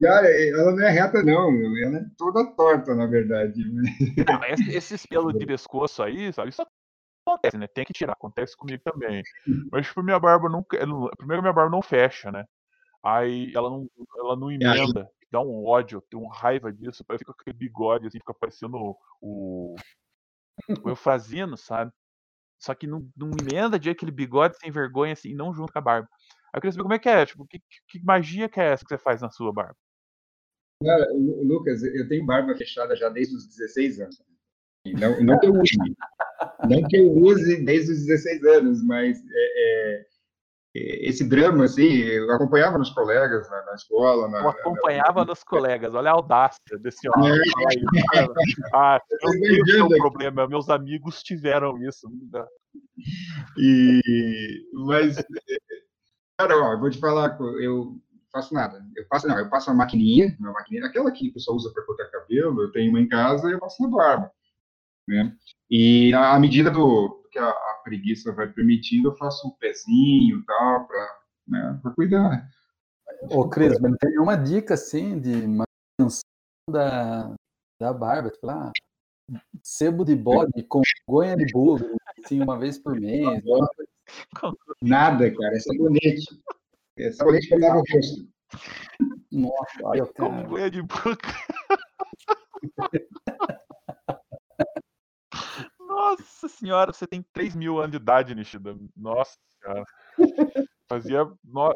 [0.00, 1.48] Cara, ela não é reta, não.
[1.82, 3.64] Ela é toda torta, na verdade.
[3.64, 6.50] Não, esse, esse pelo de pescoço aí, sabe?
[6.50, 6.64] Isso
[7.26, 7.66] acontece, né?
[7.66, 8.12] Tem que tirar.
[8.12, 9.22] Acontece comigo também.
[9.72, 10.78] Mas, tipo, minha barba nunca.
[11.16, 12.44] Primeiro, minha barba não fecha, né?
[13.02, 15.10] Aí ela não, ela não emenda.
[15.30, 17.04] Dá um ódio, tem uma raiva disso.
[17.08, 18.76] Aí fica com aquele bigode, assim, fica parecendo
[19.20, 19.76] o.
[20.82, 21.92] O Eufrazino, sabe?
[22.58, 25.82] Só que não, não emenda de aquele bigode sem vergonha, assim, não junto com a
[25.82, 26.08] barba.
[26.52, 28.84] Aí eu queria saber como é que é, tipo, que, que magia que é essa
[28.84, 29.76] que você faz na sua barba?
[30.82, 34.22] Cara, Lucas, eu tenho barba fechada já desde os 16 anos.
[34.86, 35.76] Não, não que eu use,
[36.68, 40.06] não que eu use desde os 16 anos, mas é, é,
[40.74, 44.28] esse drama, assim, eu acompanhava nos colegas na, na escola.
[44.28, 45.26] Na, eu acompanhava na...
[45.26, 47.32] nos colegas, olha a audácia desse homem.
[47.32, 48.26] É.
[48.74, 52.08] Ah, eu tenho problema, meus amigos tiveram isso.
[53.56, 54.00] E,
[54.72, 55.16] mas,
[56.38, 57.96] cara, ó, eu vou te falar, eu
[58.30, 58.84] faço nada.
[58.94, 61.84] Eu passo, não, eu passo uma maquininha, uma maquininha, aquela que o pessoal usa para
[61.84, 64.30] cortar cabelo, eu tenho uma em casa e eu passo na barba.
[65.06, 65.34] Né?
[65.70, 70.44] E à medida do que a, a preguiça vai permitindo, eu faço um pezinho e
[70.44, 72.48] tal, para né, cuidar.
[73.30, 76.22] Ô, Cris, mas tem uma dica, assim, de manutenção
[76.70, 77.34] da,
[77.80, 81.88] da barba, tipo lá, ah, sebo de bode com gonha de bugre,
[82.24, 83.42] assim, uma vez por mês.
[84.80, 86.42] Nada, cara, é sabonete.
[86.98, 88.28] É sabonete para lavar o rosto.
[89.30, 90.44] Nossa, olha o cara.
[90.44, 91.28] Como é de boca.
[95.98, 98.78] Nossa senhora, você tem 3 mil anos de idade, Nishida.
[98.96, 99.84] Nossa senhora.
[100.88, 101.24] Fazia.
[101.44, 101.74] No...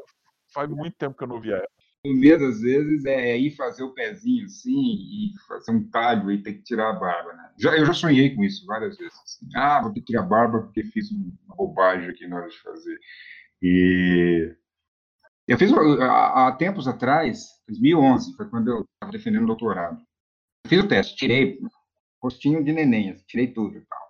[0.54, 1.68] Faz muito tempo que eu não via ela.
[2.06, 6.42] O medo, às vezes, é ir fazer o pezinho assim e fazer um talho e
[6.42, 7.52] ter que tirar a barba, né?
[7.58, 9.14] Já, eu já sonhei com isso várias vezes.
[9.24, 9.48] Assim.
[9.56, 12.58] Ah, vou ter que tirar a barba porque fiz uma bobagem aqui na hora de
[12.60, 12.98] fazer.
[13.60, 14.54] E
[15.48, 20.00] eu fiz há, há tempos atrás, 2011, foi quando eu estava defendendo o doutorado.
[20.66, 21.58] Fiz o teste, tirei
[22.22, 24.01] rostinho de neném, assim, tirei tudo e tal.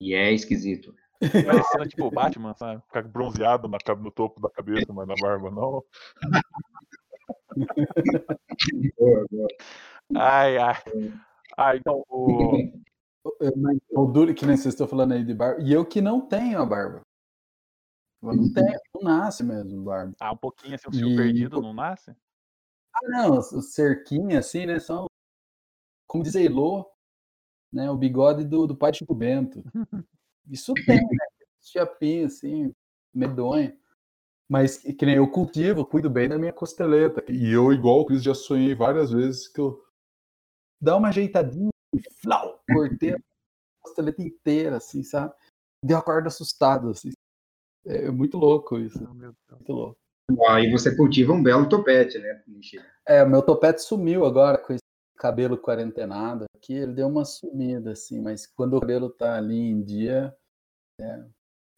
[0.00, 0.94] E é esquisito.
[1.20, 2.80] Parecendo tipo o Batman, sabe?
[2.82, 5.84] Ficar bronzeado na, no topo da cabeça, mas na barba não.
[8.96, 9.48] boa, boa.
[10.16, 10.82] Ai, ai.
[11.56, 12.70] Ah, então o.
[13.90, 15.60] O duro que nem vocês estão falando aí de barba.
[15.60, 17.02] E eu que não tenho a barba.
[18.22, 18.52] Não uhum.
[18.52, 20.14] tem, não nasce mesmo barba.
[20.20, 21.16] Ah, um pouquinho assim, um fio e...
[21.16, 22.10] perdido não nasce?
[22.94, 25.06] Ah, não, o cerquinho assim, né, são,
[26.06, 26.90] como diz Elô,
[27.72, 29.62] né, o bigode do, do pai Chico Bento.
[30.50, 31.26] Isso tem, né,
[31.60, 32.74] chapinho assim,
[33.14, 33.76] medonho.
[34.48, 37.22] Mas que nem eu cultivo, cuido bem da minha costeleta.
[37.30, 39.84] E eu, igual o Cris, já sonhei várias vezes que eu
[40.80, 43.18] dá uma ajeitadinha e flau, cortei a
[43.82, 45.34] costeleta inteira, assim, sabe?
[45.84, 47.10] Deu a corda assustado, assim.
[47.84, 48.98] É muito louco isso.
[49.14, 49.98] Muito louco.
[50.48, 52.42] Aí você cultiva um belo topete, né?
[53.06, 54.87] É, o meu topete sumiu agora com esse
[55.18, 59.82] cabelo quarentenado aqui, ele deu uma sumida, assim, mas quando o cabelo tá ali em
[59.82, 60.34] dia.
[61.00, 61.24] É,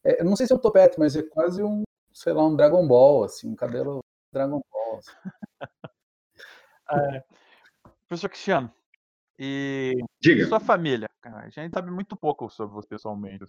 [0.03, 2.87] é, não sei se é um topete, mas é quase um, sei lá, um Dragon
[2.87, 3.99] Ball, assim, um cabelo
[4.31, 4.97] Dragon Ball.
[4.99, 5.11] Assim.
[6.93, 7.23] É,
[8.05, 8.69] professor Cristiano,
[9.39, 10.45] e Diga.
[10.45, 11.09] sua família?
[11.23, 13.45] A gente sabe muito pouco sobre você pessoalmente.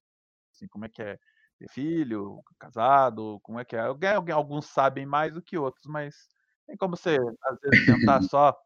[0.54, 1.18] Assim, como é que é
[1.58, 3.80] ter filho, casado, como é que é?
[3.80, 6.28] Alguém, alguns sabem mais do que outros, mas
[6.66, 8.56] tem como você, às vezes, tentar só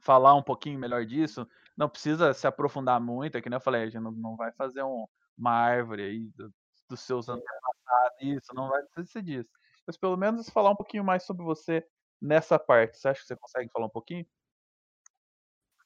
[0.00, 1.46] falar um pouquinho melhor disso?
[1.76, 4.52] Não precisa se aprofundar muito, é que nem eu falei, a gente não, não vai
[4.52, 5.06] fazer um,
[5.38, 6.52] uma árvore aí do,
[6.88, 9.50] dos seus antepassados, isso, não vai precisar disso.
[9.86, 11.84] Mas pelo menos falar um pouquinho mais sobre você
[12.20, 12.98] nessa parte.
[12.98, 14.26] Você acha que você consegue falar um pouquinho?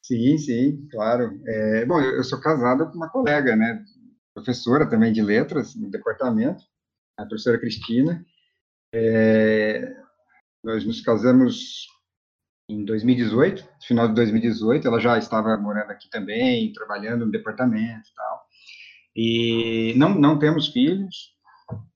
[0.03, 1.41] Sim, sim, claro.
[1.47, 3.83] É, bom, eu, eu sou casado com uma colega, né?
[4.35, 6.63] Professora também de letras no departamento,
[7.17, 8.25] a professora Cristina.
[8.93, 9.97] É,
[10.63, 11.87] nós nos casamos
[12.69, 14.87] em 2018, final de 2018.
[14.87, 18.45] Ela já estava morando aqui também, trabalhando no departamento e tal.
[19.17, 21.35] E não, não temos filhos.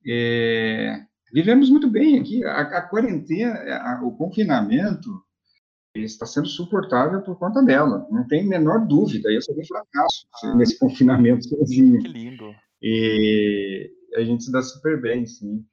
[0.07, 1.01] É,
[1.33, 2.45] vivemos muito bem aqui.
[2.45, 5.09] A, a quarentena, a, o confinamento
[5.95, 8.07] está sendo suportável por conta dela.
[8.11, 9.31] Não tem menor dúvida.
[9.31, 12.01] Eu seria fracasso ah, nesse confinamento sozinho.
[12.01, 12.55] Que lindo.
[12.81, 15.65] E a gente se dá super bem, sim.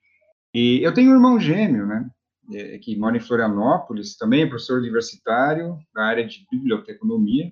[0.53, 2.09] E eu tenho um irmão gêmeo, né?
[2.53, 7.51] É, que mora em Florianópolis, também é professor universitário na área de biblioteconomia.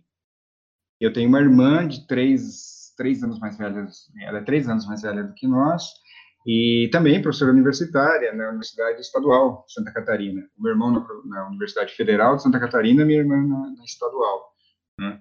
[0.99, 3.87] Eu tenho uma irmã de três, três anos mais velha,
[4.21, 5.83] ela é três anos mais velha do que nós,
[6.45, 10.47] e também professora universitária na Universidade Estadual de Santa Catarina.
[10.57, 14.53] O meu irmão na, na Universidade Federal de Santa Catarina, minha irmã na, na Estadual.
[14.99, 15.19] Né?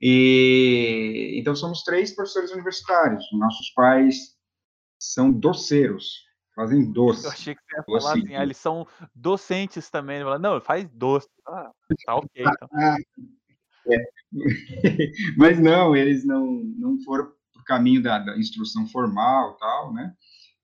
[0.00, 3.24] E então somos três professores universitários.
[3.32, 4.36] Nossos pais
[4.98, 7.24] são doceiros, fazem doce.
[7.24, 10.20] Eu achei que você ia falar assim, ah, eles são docentes também.
[10.40, 11.28] Não, faz doce.
[11.46, 11.70] Ah,
[12.04, 12.28] tá ok.
[12.36, 12.68] Então.
[12.72, 12.96] Ah,
[13.88, 14.04] é.
[15.36, 20.14] Mas não, eles não, não foram o caminho da, da instrução formal tal, né?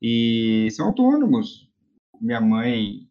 [0.00, 1.68] e são autônomos.
[2.20, 3.08] Minha mãe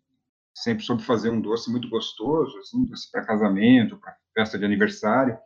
[0.55, 5.37] sempre soube fazer um doce muito gostoso, assim, doce para casamento, para festa de aniversário,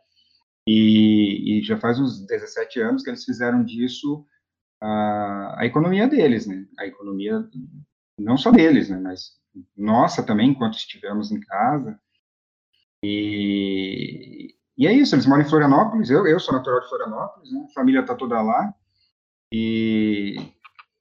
[0.66, 4.24] e, e, já faz uns 17 anos que eles fizeram disso
[4.82, 6.66] a, a economia deles, né?
[6.78, 7.48] A economia
[8.18, 8.98] não só deles, né?
[8.98, 9.32] Mas
[9.76, 11.98] nossa também, enquanto estivemos em casa.
[13.04, 17.66] E, e é isso, eles moram em Florianópolis, eu, eu sou natural de Florianópolis, né?
[17.68, 18.74] A família está toda lá,
[19.52, 20.36] e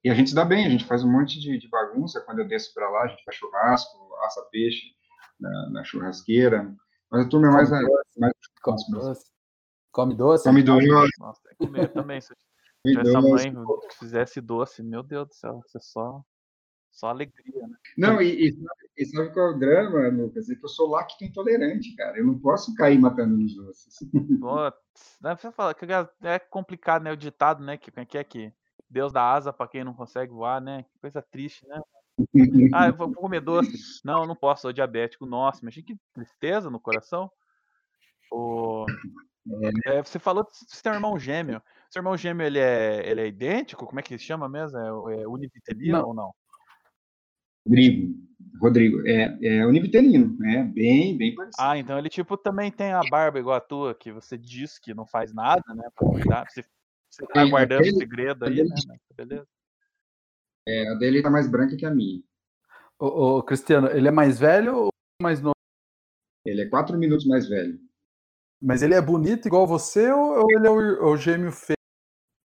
[0.04, 2.40] e a gente se dá bem, a gente faz um monte de, de bagunça quando
[2.40, 4.96] eu desço para lá, a gente faz churrasco, assa peixe
[5.40, 6.74] na, na churrasqueira.
[7.12, 7.70] Mas a turma é mais.
[7.70, 8.20] Come doce.
[8.20, 9.32] mais come doce.
[9.92, 10.44] Come doce?
[10.44, 11.20] Come doce.
[11.20, 12.20] Nossa, tem que comer também.
[12.86, 13.54] Se essa mãe
[13.90, 16.24] que fizesse doce, meu Deus do céu, isso é só,
[16.92, 17.78] só alegria, né?
[17.96, 18.58] Não, e, e,
[18.98, 20.50] e sabe qual é o drama, Lucas?
[20.50, 22.18] É que eu sou lacto intolerante, cara.
[22.18, 23.98] Eu não posso cair matando nos doces.
[24.42, 25.86] Putz, dá pra falar que
[26.24, 27.12] é complicado, né?
[27.12, 27.78] O ditado, né?
[27.78, 28.52] Que, que é que
[28.90, 30.84] Deus dá asa para quem não consegue voar, né?
[30.84, 31.80] Que coisa triste, né?
[32.76, 33.72] Ah, eu vou comer doce.
[34.04, 35.26] Não, não posso, sou diabético.
[35.26, 37.32] Nossa, imagina que tristeza no coração.
[38.32, 38.86] O...
[39.86, 41.62] É, é você falou que você tem um irmão gêmeo.
[41.92, 43.86] Seu irmão gêmeo, ele é, ele é idêntico?
[43.86, 44.78] Como é que se chama mesmo?
[45.10, 46.08] É, é univitelino não.
[46.08, 46.32] ou não?
[47.68, 48.16] Rodrigo.
[48.60, 50.64] Rodrigo, é, é univitelino, né?
[50.74, 51.58] Bem, bem parecido.
[51.60, 54.94] Ah, então ele, tipo, também tem a barba igual a tua, que você diz que
[54.94, 56.46] não faz nada, né, pra cuidar.
[56.50, 56.64] Você
[57.10, 58.76] você tá guardando o segredo aí, né?
[59.14, 59.46] Beleza.
[60.66, 62.24] É, a dele tá mais branca que a minha.
[62.98, 64.90] Ô, ô, Cristiano, ele é mais velho ou
[65.22, 65.56] mais novo?
[66.46, 67.78] Ele é quatro minutos mais velho.
[68.62, 71.81] Mas ele é bonito igual você ou, ele é o, o gêmeo feio?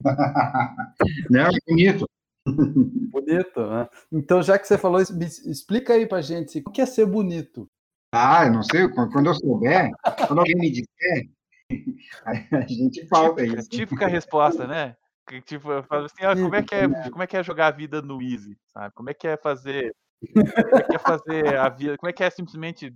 [1.29, 2.09] Não, é bonito.
[2.45, 3.89] Bonito, né?
[4.11, 5.17] Então, já que você falou isso,
[5.49, 7.67] explica aí pra gente o que é ser bonito.
[8.13, 9.89] Ah, eu não sei, quando eu souber,
[10.27, 11.29] quando alguém me disser,
[12.53, 13.69] a gente falta típica, isso.
[13.69, 14.95] Típica resposta, né?
[15.27, 17.67] Que, tipo, eu falo assim, ah, como é que é, como é que é jogar
[17.67, 18.93] a vida no easy, sabe?
[18.93, 19.93] Como é que é fazer,
[20.33, 22.95] como é que é fazer a vida, como é que é simplesmente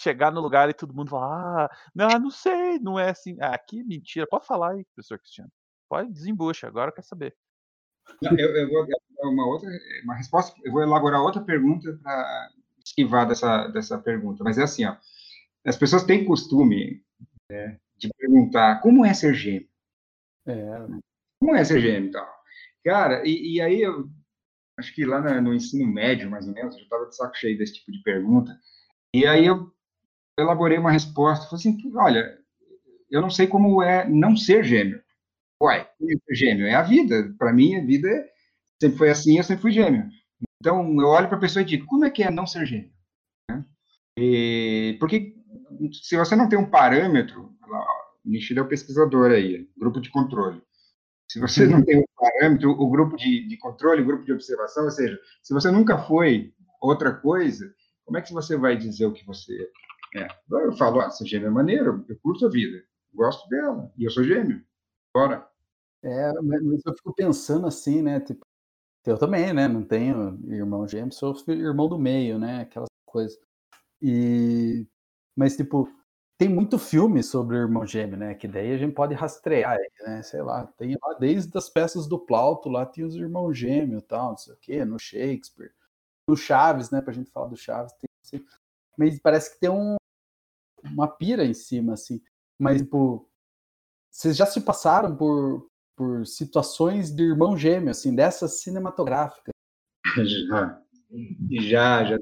[0.00, 3.36] chegar no lugar e todo mundo falar, ah, não, não sei, não é assim.
[3.40, 4.26] Ah, que mentira.
[4.30, 5.50] Pode falar aí, professor Cristiano.
[5.88, 7.36] Pode desembucha, agora eu quero saber.
[8.22, 8.86] Eu, eu, vou
[9.30, 9.68] uma outra,
[10.04, 12.50] uma resposta, eu vou elaborar outra pergunta para
[12.84, 14.96] esquivar dessa, dessa pergunta, mas é assim, ó,
[15.64, 17.02] as pessoas têm costume
[17.50, 19.68] né, de perguntar como é ser gêmeo.
[20.46, 20.86] É.
[21.40, 22.36] Como é ser gêmeo e tal.
[22.84, 24.08] Cara, e, e aí eu
[24.78, 27.36] acho que lá no, no ensino médio, mais ou menos, eu já estava de saco
[27.36, 28.56] cheio desse tipo de pergunta.
[29.12, 29.72] E aí eu
[30.38, 32.38] elaborei uma resposta, falei assim, olha,
[33.10, 35.02] eu não sei como é não ser gêmeo.
[35.62, 37.34] Uai, ser gêmeo é a vida.
[37.38, 38.08] Para mim, a vida
[38.80, 40.08] sempre foi assim, eu sempre fui gêmeo.
[40.60, 42.92] Então, eu olho para a pessoa e digo, como é que é não ser gêmeo?
[43.50, 43.64] Né?
[44.18, 45.34] E, porque
[46.02, 47.54] se você não tem um parâmetro,
[48.24, 50.62] o Nishida é o pesquisador aí, grupo de controle.
[51.30, 54.84] Se você não tem um parâmetro, o grupo de, de controle, o grupo de observação,
[54.84, 57.72] ou seja, se você nunca foi outra coisa,
[58.04, 59.70] como é que você vai dizer o que você
[60.14, 60.28] É.
[60.50, 62.82] Eu falo, ah, ser gêmeo é maneiro, eu curto a vida,
[63.12, 64.62] gosto dela, e eu sou gêmeo.
[65.16, 65.48] Bora.
[66.02, 68.20] É, mas eu fico pensando assim, né?
[68.20, 68.44] Tipo,
[69.06, 69.66] eu também, né?
[69.66, 72.60] Não tenho irmão gêmeo, sou irmão do meio, né?
[72.60, 73.38] Aquelas coisas.
[74.02, 74.86] E
[75.34, 75.88] mas tipo,
[76.38, 78.34] tem muito filme sobre o irmão gêmeo, né?
[78.34, 80.22] Que daí a gente pode rastrear, né?
[80.22, 84.06] Sei lá, tem lá desde as peças do Plauto, lá tem os irmãos gêmeos e
[84.06, 85.72] tal, não sei o quê, no Shakespeare,
[86.28, 87.00] no Chaves, né?
[87.00, 88.44] Pra gente falar do Chaves, tem,
[88.98, 89.96] mas parece que tem um,
[90.84, 92.20] uma pira em cima, assim.
[92.58, 93.28] Mas, tipo,
[94.16, 99.52] vocês já se passaram por, por situações de irmão gêmeo, assim, dessas cinematográficas?
[100.16, 100.80] Já,
[101.60, 102.18] já, já.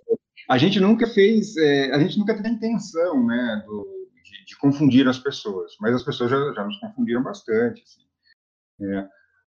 [0.51, 4.59] A gente nunca fez, é, a gente nunca teve a intenção, né, do, de, de,
[4.59, 7.81] confundir as pessoas, mas as pessoas já, já nos confundiram bastante.
[7.83, 8.03] Assim.
[8.83, 9.09] É.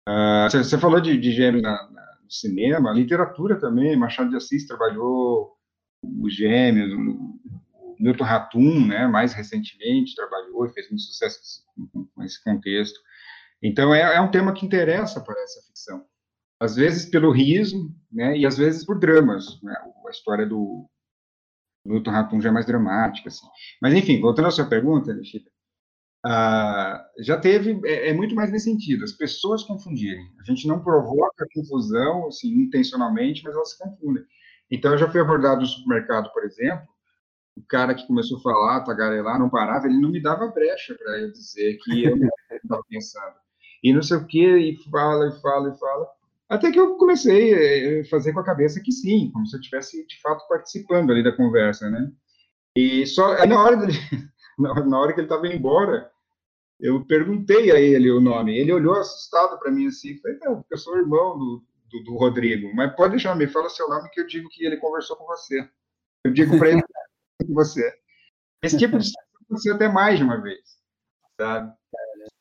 [0.06, 4.66] Uh, você, falou de, de gêmeo na, na, no cinema, literatura também, Machado de Assis
[4.66, 5.56] trabalhou
[6.20, 6.92] os gêmeos,
[7.98, 11.38] Milton Ratum, né, mais recentemente, trabalhou e fez muito sucesso
[11.92, 12.98] com, esse contexto.
[13.62, 16.04] Então, é, é, um tema que interessa para essa ficção.
[16.60, 19.60] Às vezes pelo riso, né, e às vezes por dramas.
[19.62, 19.74] Né,
[20.06, 20.88] a história do
[21.84, 23.28] Milton Ratum já é mais dramática.
[23.28, 23.46] Assim.
[23.80, 25.50] Mas, enfim, voltando à sua pergunta, Alexandre,
[26.24, 30.28] ah, já teve, é, é, muito mais nesse sentido, as pessoas confundirem.
[30.40, 34.24] A gente não provoca confusão, assim, intencionalmente, mas elas se confundem.
[34.68, 36.88] Então, já fui abordado no supermercado, por exemplo,
[37.56, 41.18] o cara que começou a falar, tagarelar, não parava, ele não me dava brecha para
[41.18, 42.16] eu dizer que eu
[42.52, 43.34] estava pensando.
[43.82, 46.08] E não sei o que, e fala, e fala, e fala.
[46.48, 49.60] Até que eu comecei a eh, fazer com a cabeça que sim, como se eu
[49.60, 52.10] estivesse, de fato, participando ali da conversa, né?
[52.76, 53.92] E só, aí na hora, dele,
[54.58, 56.10] na hora que ele estava indo embora,
[56.78, 58.56] eu perguntei a ele o nome.
[58.56, 62.16] Ele olhou assustado para mim assim, falei, não, porque eu sou irmão do, do, do
[62.16, 65.26] Rodrigo, mas pode deixar, me fala seu nome que eu digo que ele conversou com
[65.26, 65.66] você.
[66.24, 66.82] Eu digo para ele
[67.46, 67.98] que você.
[68.62, 70.78] Esse tipo de situação aconteceu até mais de uma vez,
[71.40, 71.74] sabe?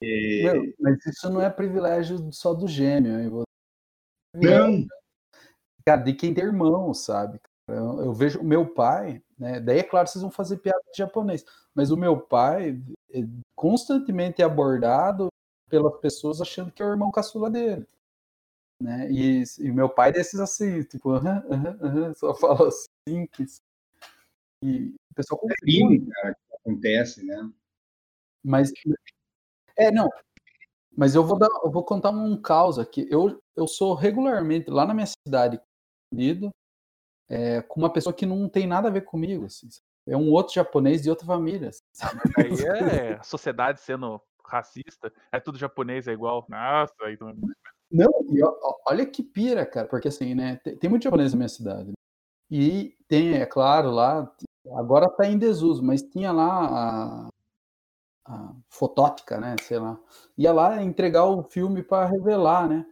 [0.02, 0.44] E...
[0.44, 3.44] Não, mas isso não é privilégio só do gêmeo.
[4.34, 4.86] Não.
[5.86, 7.40] Cara, de quem tem irmão, sabe?
[7.68, 9.60] Eu, eu, vejo o meu pai, né?
[9.60, 11.44] Daí é claro, vocês vão fazer piada de japonês,
[11.74, 12.80] mas o meu pai
[13.12, 13.22] é
[13.56, 15.30] constantemente abordado
[15.70, 17.88] pelas pessoas achando que é o irmão caçula dele.
[18.82, 19.10] Né?
[19.12, 23.46] E, e meu pai é desses assim, tipo, aham, aham, aham, só fala assim, que
[24.62, 27.52] e o pessoal é crime, cara, que acontece, né?
[28.44, 28.72] Mas
[29.78, 30.10] é, não.
[30.98, 33.08] Mas eu vou dar, eu vou contar um caos aqui.
[33.10, 35.60] Eu, eu sou regularmente lá na minha cidade
[36.10, 36.52] confundido
[37.30, 39.68] é, com uma pessoa que não tem nada a ver comigo, assim.
[40.08, 41.70] É um outro japonês de outra família.
[41.70, 41.82] Assim.
[42.38, 46.46] Aí é a sociedade sendo racista, é tudo japonês, é igual.
[46.48, 47.36] Nossa, aí não.
[47.92, 48.42] Não, e
[48.88, 50.58] olha que pira, cara, porque assim, né?
[50.64, 51.94] Tem, tem muito japonês na minha cidade.
[52.58, 54.34] E tem, é claro, lá,
[54.78, 57.30] agora está em desuso, mas tinha lá a,
[58.26, 59.58] a fotótica, né?
[59.62, 60.00] Sei lá.
[60.38, 62.86] Ia lá entregar o filme para revelar, né?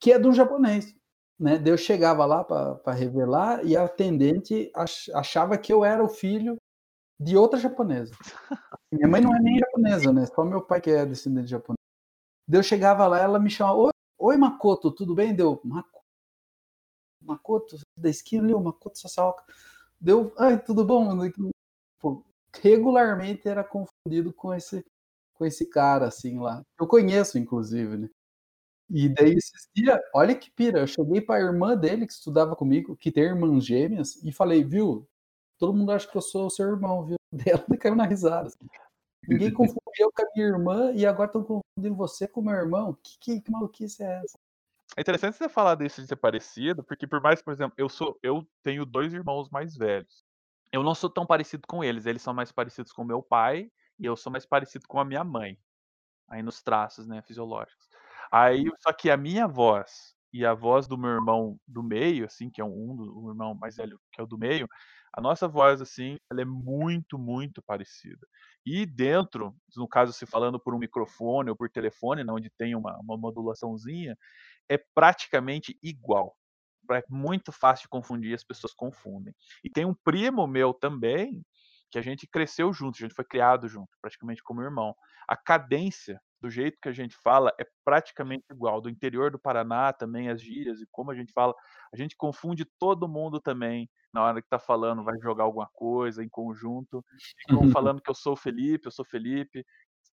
[0.00, 0.96] Que é do japonês.
[1.38, 1.62] Né?
[1.66, 4.72] Eu chegava lá para revelar e a atendente
[5.14, 6.56] achava que eu era o filho
[7.20, 8.14] de outra japonesa.
[8.90, 10.24] Minha mãe não é nem japonesa, né?
[10.24, 11.76] Só meu pai que é descendente de japonês.
[12.50, 15.34] Eu chegava lá, ela me chamava, oi, oi Makoto, tudo bem?
[15.34, 15.97] Deu, Makoto
[17.28, 19.44] Makoto da esquina ali, o Makoto Sassaoka.
[20.00, 21.08] Deu, ai, tudo bom?
[21.98, 22.24] Pô,
[22.60, 24.84] regularmente era confundido com esse
[25.34, 26.62] com esse cara assim lá.
[26.78, 28.10] Eu conheço inclusive, né?
[28.90, 32.56] E daí esses dias, olha que pira, eu cheguei para a irmã dele que estudava
[32.56, 35.06] comigo, que tem irmãs gêmeas, e falei, viu?
[35.58, 37.16] Todo mundo acha que eu sou o seu irmão, viu?
[37.32, 38.48] Dela caiu na risada.
[38.48, 38.66] Assim.
[39.28, 42.96] Ninguém confundiu com a minha irmã e agora estão confundindo você com o meu irmão.
[43.02, 44.38] Que, que, que maluquice é essa?
[44.96, 48.18] É interessante você falar disso de ser parecido, porque por mais, por exemplo, eu sou,
[48.22, 50.24] eu tenho dois irmãos mais velhos.
[50.72, 54.04] Eu não sou tão parecido com eles, eles são mais parecidos com meu pai e
[54.06, 55.58] eu sou mais parecido com a minha mãe.
[56.28, 57.88] Aí nos traços, né, fisiológicos.
[58.32, 62.50] Aí, só que a minha voz e a voz do meu irmão do meio, assim,
[62.50, 64.68] que é um, um irmão mais velho que é o do meio,
[65.16, 68.26] a nossa voz, assim, ela é muito, muito parecida.
[68.64, 72.74] E dentro, no caso, se falando por um microfone ou por telefone, né, onde tem
[72.74, 74.16] uma, uma modulaçãozinha,
[74.68, 76.36] é praticamente igual.
[76.90, 79.34] É muito fácil de confundir, as pessoas confundem.
[79.62, 81.44] E tem um primo meu também,
[81.90, 84.94] que a gente cresceu junto, a gente foi criado junto, praticamente como irmão.
[85.26, 88.80] A cadência, do jeito que a gente fala, é praticamente igual.
[88.80, 91.54] Do interior do Paraná também, as gírias e como a gente fala,
[91.92, 96.22] a gente confunde todo mundo também na hora que está falando, vai jogar alguma coisa
[96.22, 97.04] em conjunto.
[97.40, 99.64] Ficam falando que eu sou o Felipe, eu sou Felipe.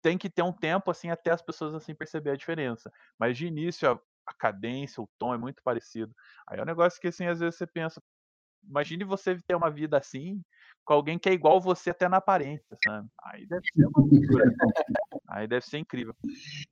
[0.01, 2.91] Tem que ter um tempo assim até as pessoas assim perceber a diferença.
[3.19, 6.13] Mas de início a, cadência, o tom é muito parecido.
[6.47, 8.01] Aí é um negócio que assim às vezes você pensa,
[8.63, 10.41] imagine você ter uma vida assim,
[10.85, 13.09] com alguém que é igual você até na aparência, sabe?
[13.23, 14.53] Aí deve ser uma loucura.
[15.27, 16.15] Aí deve ser incrível.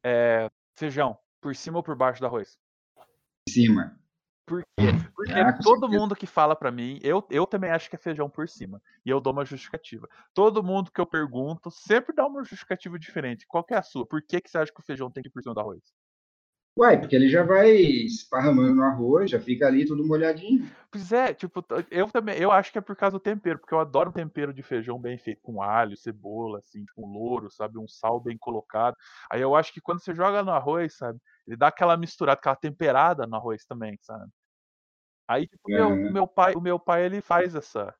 [0.03, 2.57] É, feijão, por cima ou por baixo do arroz?
[3.47, 3.99] Em cima.
[4.45, 4.91] Por quê?
[5.15, 5.99] Porque Ah, todo certeza.
[5.99, 8.81] mundo que fala pra mim, eu, eu também acho que é feijão por cima.
[9.05, 10.09] E eu dou uma justificativa.
[10.33, 13.45] Todo mundo que eu pergunto sempre dá uma justificativa diferente.
[13.47, 14.05] Qual que é a sua?
[14.05, 15.81] Por que, que você acha que o feijão tem que ir por cima do arroz?
[16.77, 20.69] Uai, porque ele já vai esparramando no arroz, já fica ali tudo molhadinho.
[20.89, 23.79] Pois é, tipo, eu também, eu acho que é por causa do tempero, porque eu
[23.79, 28.19] adoro tempero de feijão bem feito, com alho, cebola, assim, com louro, sabe, um sal
[28.19, 28.95] bem colocado.
[29.31, 32.55] Aí eu acho que quando você joga no arroz, sabe, ele dá aquela misturada, aquela
[32.55, 34.29] temperada no arroz também, sabe?
[35.27, 36.09] Aí, tipo, meu, Aham.
[36.09, 37.93] o meu pai, o meu pai, ele faz essa,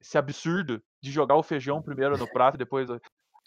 [0.00, 2.88] esse absurdo de jogar o feijão primeiro no prato, e depois.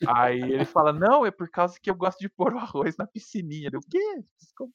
[0.07, 3.07] Aí ele fala, não, é por causa que eu gosto de pôr o arroz na
[3.07, 3.69] piscininha.
[3.71, 4.23] Eu, o quê?
[4.55, 4.71] Como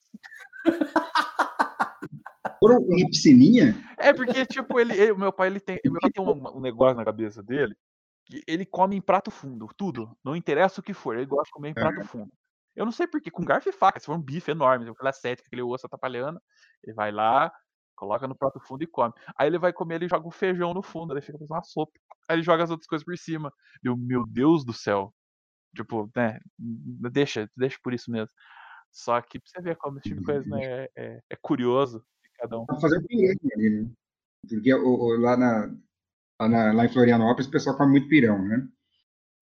[2.60, 3.74] Por uma piscininha?
[3.98, 6.60] É porque, tipo, ele, ele- o meu pai, ele tem, meu pai tem um, um
[6.60, 7.76] negócio na cabeça dele
[8.24, 10.16] que ele come em prato fundo, tudo.
[10.22, 12.30] Não interessa o que for, ele gosta de comer em prato fundo.
[12.76, 15.42] Eu não sei porquê, com garfo e faca, se for um bife enorme, aquela sete,
[15.44, 16.40] aquele osso atrapalhando,
[16.84, 17.50] ele vai lá,
[17.96, 19.12] coloca no prato fundo e come.
[19.36, 21.92] Aí ele vai comer, ele joga o feijão no fundo, aí fica fazendo uma sopa.
[22.28, 23.52] Aí ele joga as outras coisas por cima.
[23.82, 25.12] Eu, meu Deus do céu.
[25.74, 26.40] Tipo, né,
[27.12, 28.34] deixa, deixa por isso mesmo.
[28.90, 32.30] Só que pra você ver como esse tipo de coisa né, é, é, curioso de
[32.38, 32.66] cada um.
[32.80, 33.90] Fazer pirão ali, né?
[34.48, 34.74] Porque
[35.20, 35.74] lá, na,
[36.40, 38.66] lá, na- lá em Florianópolis o pessoal come muito pirão, né?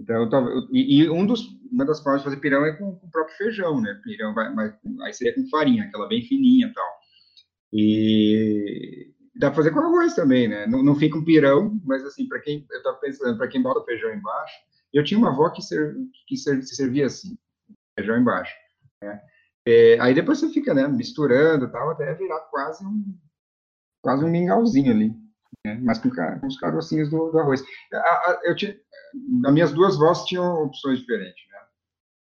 [0.00, 3.06] Então, eu- e, e um dos, uma das formas de fazer pirão é com, com
[3.06, 3.98] o próprio feijão, né?
[4.02, 6.96] Pirão vai, vai- aí seria com farinha, aquela bem fininha e tal.
[7.72, 10.66] E dá pra fazer com arroz também, né?
[10.66, 13.84] Não, não fica um pirão, mas assim, para quem, eu tava pensando, para quem bota
[13.84, 14.54] feijão embaixo,
[14.92, 17.36] eu tinha uma avó que, ser, que ser- se servia assim,
[17.98, 18.54] feijão embaixo,
[19.02, 19.20] né?
[19.66, 23.18] É, aí depois você fica, né, misturando tal, até virar quase um,
[24.02, 25.10] quase um mingauzinho ali,
[25.64, 25.80] né?
[25.82, 27.62] Mas com, com os carocinhos do, do arroz.
[27.92, 28.76] A- a- eu tinha,
[29.46, 31.58] as minhas duas vozes tinham opções diferentes, né?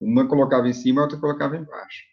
[0.00, 2.04] Uma colocava em cima, a outra colocava embaixo.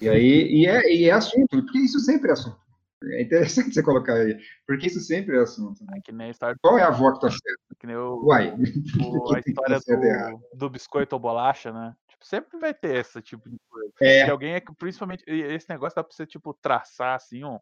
[0.00, 2.58] E aí, e é, e é assunto, porque isso sempre é assunto.
[3.04, 5.82] É interessante você colocar aí, porque isso sempre é assunto.
[5.84, 5.94] Né?
[5.98, 7.74] É que nem história, Qual é a avó que tá certa?
[7.78, 8.56] que nem o, Uai, o-
[9.32, 10.38] a tá história e errado?
[10.52, 11.94] do, do biscoito ou bolacha, né?
[12.08, 13.92] Tipo, sempre vai ter esse tipo de coisa.
[14.02, 17.58] É, Que alguém é que, principalmente, esse negócio dá pra você, tipo, traçar, assim, um-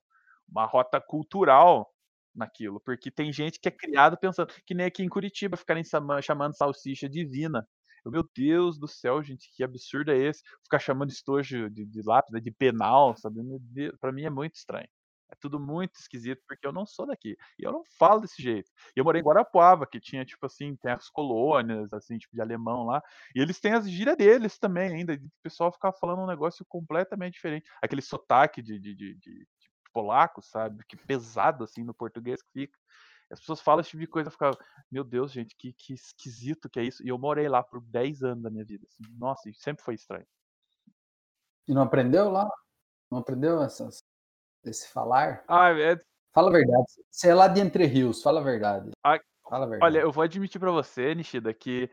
[0.50, 1.88] uma rota cultural
[2.34, 2.80] naquilo.
[2.80, 6.56] Porque tem gente que é criado pensando, que nem aqui em Curitiba, ficarem chama- chamando
[6.56, 7.64] salsicha divina.
[8.04, 10.42] Eu, meu Deus do céu, gente, que absurdo é esse?
[10.64, 13.42] Ficar chamando estojo de, de lápis, né, de penal, sabe?
[13.42, 14.88] Meu Deus, pra mim é muito estranho.
[15.30, 17.36] É tudo muito esquisito, porque eu não sou daqui.
[17.58, 18.70] E eu não falo desse jeito.
[18.96, 22.40] E eu morei em Guarapuava, que tinha, tipo assim, tem as colônias, assim, tipo, de
[22.40, 23.02] alemão lá.
[23.34, 25.14] E eles têm as gírias deles também ainda.
[25.14, 27.70] E o pessoal ficar falando um negócio completamente diferente.
[27.82, 29.48] Aquele sotaque de, de, de, de-
[29.92, 30.84] polaco, sabe?
[30.86, 32.78] Que pesado, assim, no português que fica.
[33.30, 34.56] As pessoas falam esse tipo de coisa, eu ficava,
[34.90, 37.04] meu Deus, gente, que, que esquisito que é isso.
[37.04, 38.86] E eu morei lá por 10 anos da minha vida.
[38.86, 39.02] assim.
[39.18, 40.26] Nossa, e sempre foi estranho.
[41.66, 42.48] E não aprendeu lá?
[43.10, 44.02] Não aprendeu essas,
[44.64, 45.44] esse falar?
[45.48, 46.00] Ah, é,
[46.34, 46.84] Fala a verdade.
[47.10, 48.90] Você é lá de Entre Rios, fala a verdade.
[49.04, 49.96] Ah, Fala a verdade.
[49.96, 51.90] olha, eu vou admitir pra você, Nishida, que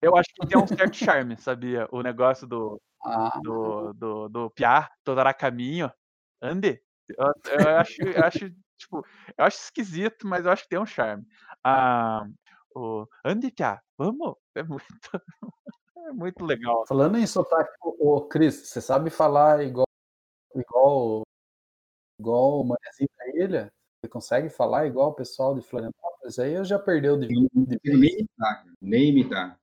[0.00, 1.86] eu acho que tem um certo charme, sabia?
[1.92, 5.92] O negócio do, Ah, do, do, do Piá, Todará Caminho,
[6.40, 6.82] ande.
[7.08, 10.86] Eu, eu acho, eu acho, tipo, eu acho esquisito, mas eu acho que tem um
[10.86, 11.24] charme.
[11.62, 12.26] Ah,
[12.74, 14.34] o Ande, Piá, vamos!
[14.54, 14.84] É muito,
[16.08, 16.84] é muito legal.
[16.86, 19.86] falando em sotaque, ô, ô, Cris, você sabe falar igual
[20.54, 21.22] igual
[22.18, 23.72] igual o Manezinho da Ilha?
[24.00, 26.38] Você consegue falar igual o pessoal de Florianópolis?
[26.38, 29.58] Aí eu já perdeu de consigo nem imitar, cara, nem imitar.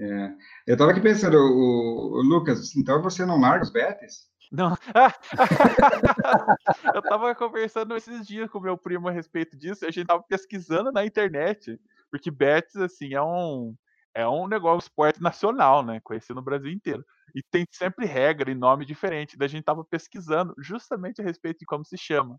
[0.00, 0.34] É,
[0.66, 4.28] eu estava aqui pensando, o, o Lucas, então você não larga os betes?
[4.50, 4.70] Não.
[6.94, 10.22] eu tava conversando esses dias com meu primo a respeito disso, e a gente tava
[10.22, 11.78] pesquisando na internet,
[12.10, 13.74] porque bets assim é um
[14.14, 17.04] é um negócio esporte nacional, né, conhecido no Brasil inteiro.
[17.34, 19.36] E tem sempre regra e nome diferente.
[19.36, 22.38] Daí a gente tava pesquisando justamente a respeito de como se chama,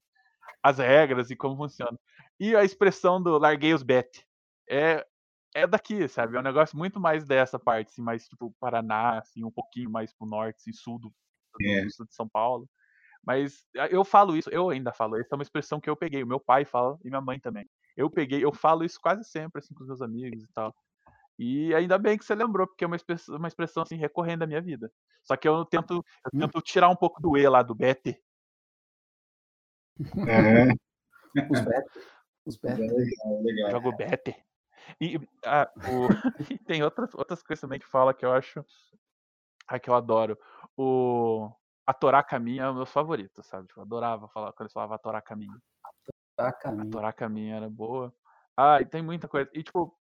[0.64, 1.98] as regras e como funciona.
[2.40, 4.26] E a expressão do larguei os bet
[4.70, 5.06] é
[5.56, 6.36] é daqui, sabe?
[6.36, 10.14] É um negócio muito mais dessa parte, assim, mais tipo Paraná, assim, um pouquinho mais
[10.14, 11.14] pro norte, assim, sul do,
[11.54, 11.90] do, É.
[11.90, 12.70] sul de São Paulo.
[13.26, 16.28] Mas eu falo isso, eu ainda falo, essa é uma expressão que eu peguei, o
[16.28, 17.70] meu pai fala e minha mãe também.
[17.98, 20.76] Eu peguei, eu falo isso quase sempre, assim, com os meus amigos e tal.
[21.38, 24.48] E ainda bem que você lembrou, porque é uma expressão, uma expressão assim, recorrente da
[24.48, 24.92] minha vida.
[25.24, 26.40] Só que eu tento, eu Hum.
[26.40, 28.22] tento tirar um pouco do E lá do Bete.
[30.00, 30.76] Aham,
[31.50, 31.86] Os bet,
[32.46, 32.80] os bet.
[32.80, 33.72] legal, legal.
[33.72, 34.36] Jogo Bete.
[35.02, 36.08] E, ah, o-
[36.54, 38.64] e tem outras, outras coisas também que fala que eu acho.
[39.68, 40.38] Ah, que eu adoro.
[40.78, 41.52] O.
[41.88, 43.68] A Torá Caminho é o meu favorito, sabe?
[43.68, 45.62] Tipo, eu adorava falar quando eles falavam a Torá Caminho.
[46.36, 46.90] Tá, A caminho.
[46.90, 48.14] Torá Caminho era boa.
[48.58, 49.50] Ah, e tem muita coisa.
[49.54, 49.96] E, tipo,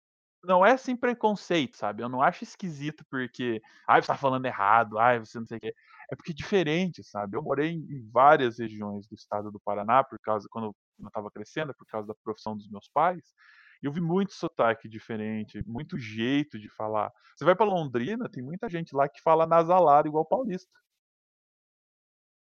[0.44, 2.02] não é sem preconceito, sabe?
[2.02, 5.60] Eu não acho esquisito porque, ai, você tá falando errado, ai, você não sei o
[5.60, 5.74] quê.
[6.10, 7.36] É porque é diferente, sabe?
[7.36, 11.74] Eu morei em várias regiões do estado do Paraná, por causa, quando eu tava crescendo,
[11.74, 13.34] por causa da profissão dos meus pais.
[13.82, 17.12] Eu vi muito sotaque diferente, muito jeito de falar.
[17.36, 20.70] Você vai pra Londrina, tem muita gente lá que fala nasalado igual paulista.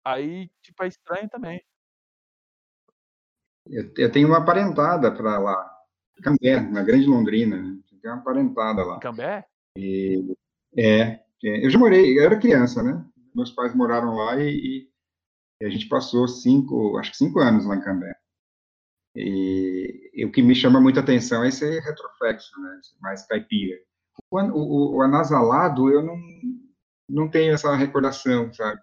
[0.05, 1.61] Aí, tipo, é estranho também.
[3.67, 5.77] Eu, eu tenho uma parentada para lá,
[6.23, 7.61] Cambé, na Grande Londrina.
[7.61, 7.76] Né?
[8.07, 9.01] Tem uma parentada lá.
[9.01, 9.45] Cambé?
[9.77, 10.25] E,
[10.79, 11.01] é,
[11.43, 13.05] é, eu já morei, eu era criança, né?
[13.35, 14.89] Meus pais moraram lá e,
[15.61, 18.15] e, a gente passou cinco, acho que cinco anos lá em Cambé.
[19.17, 22.81] E, e, o que me chama muita atenção é esse retroflexo, né?
[23.01, 23.77] Mais caipira.
[24.31, 26.17] O, o, o anasalado, eu não,
[27.11, 28.81] não tenho essa recordação, sabe?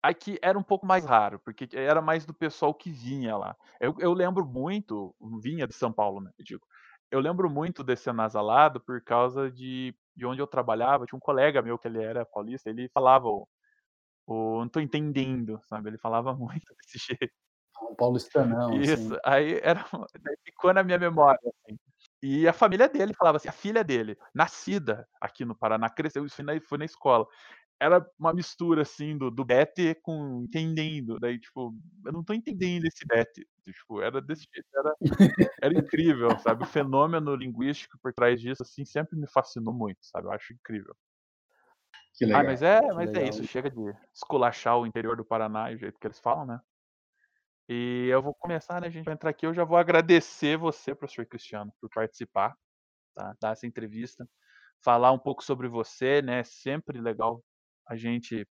[0.00, 3.56] Aqui era um pouco mais raro, porque era mais do pessoal que vinha lá.
[3.80, 5.12] Eu, eu lembro muito,
[5.42, 6.30] vinha de São Paulo, né?
[6.38, 6.64] Eu digo.
[7.10, 11.06] Eu lembro muito desse anasalado por causa de, de onde eu trabalhava.
[11.06, 13.48] Tinha um colega meu que ele era paulista, ele falava o,
[14.26, 15.90] o não tô entendendo, sabe?
[15.90, 17.34] Ele falava muito desse jeito.
[17.82, 18.74] Um paulistanão.
[18.80, 19.20] Isso, assim.
[19.24, 19.84] aí era,
[20.44, 21.78] ficou na minha memória, assim.
[22.22, 26.36] E a família dele falava assim, a filha dele, nascida aqui no Paraná, cresceu, isso
[26.36, 27.26] foi na, foi na escola
[27.80, 31.18] era uma mistura, assim, do, do Bete com entendendo.
[31.18, 31.74] Daí, tipo,
[32.04, 33.48] eu não tô entendendo esse Bete.
[33.64, 34.94] Tipo, era desse jeito, era,
[35.62, 36.62] era incrível, sabe?
[36.62, 40.26] O fenômeno linguístico por trás disso, assim, sempre me fascinou muito, sabe?
[40.26, 40.94] Eu acho incrível.
[42.14, 42.42] Que legal.
[42.42, 43.80] Ah, mas é, mas é isso, chega de
[44.12, 46.60] esculachar o interior do Paraná, o jeito que eles falam, né?
[47.66, 48.88] E eu vou começar, né?
[48.88, 49.46] A gente vai entrar aqui.
[49.46, 52.54] Eu já vou agradecer você, professor Cristiano, por participar,
[53.14, 53.34] tá?
[53.40, 54.28] Dar essa entrevista,
[54.84, 56.42] falar um pouco sobre você, né?
[56.44, 57.42] Sempre legal
[57.90, 58.46] a gente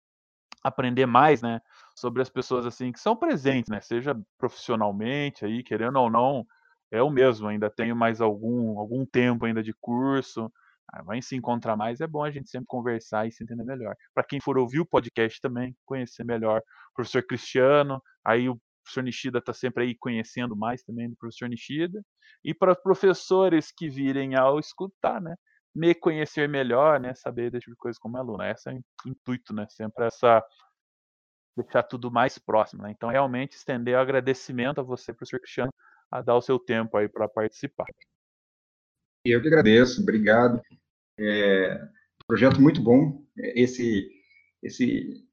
[0.64, 1.62] aprender mais, né,
[1.96, 6.46] sobre as pessoas assim que são presentes, né, seja profissionalmente aí, querendo ou não,
[6.92, 10.52] é o mesmo, ainda tenho mais algum algum tempo ainda de curso,
[10.94, 13.96] ah, vai se encontrar mais, é bom a gente sempre conversar e se entender melhor.
[14.14, 19.04] Para quem for ouvir o podcast também, conhecer melhor o professor Cristiano, aí o professor
[19.04, 22.02] Nishida está sempre aí conhecendo mais também do professor Nishida,
[22.44, 25.36] e para professores que virem ao escutar, né,
[25.76, 28.44] me conhecer melhor, né, saber desse tipo de como aluno.
[28.44, 30.44] Esse é o intuito, né, sempre essa
[31.58, 32.92] deixar tudo mais próximo, né?
[32.92, 35.74] Então, realmente estender o agradecimento a você, professor Cristiano,
[36.12, 37.86] a dar o seu tempo aí para participar.
[39.26, 40.62] Eu que agradeço, obrigado.
[41.18, 41.82] É,
[42.28, 43.24] projeto muito bom.
[43.38, 44.10] Esse,
[44.62, 45.26] esse,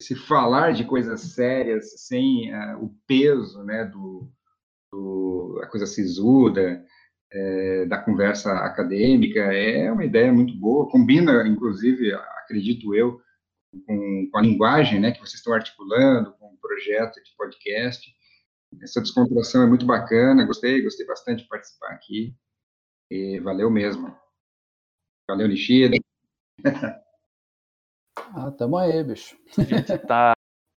[0.00, 4.30] esse falar de coisas sérias sem uh, o peso, né, do,
[4.92, 6.84] do a coisa sisuda,
[7.32, 13.20] é, da conversa acadêmica, é uma ideia muito boa, combina, inclusive, acredito eu,
[13.86, 18.10] com, com, a linguagem né, que vocês estão articulando, com o projeto de podcast.
[18.82, 22.34] Essa descontração é muito bacana, gostei, gostei bastante de participar aqui,
[23.10, 24.14] e valeu mesmo.
[25.28, 25.96] Valeu, Nishida.
[28.16, 29.36] ah, tamo aí, bicho.
[29.58, 30.32] A gente tá,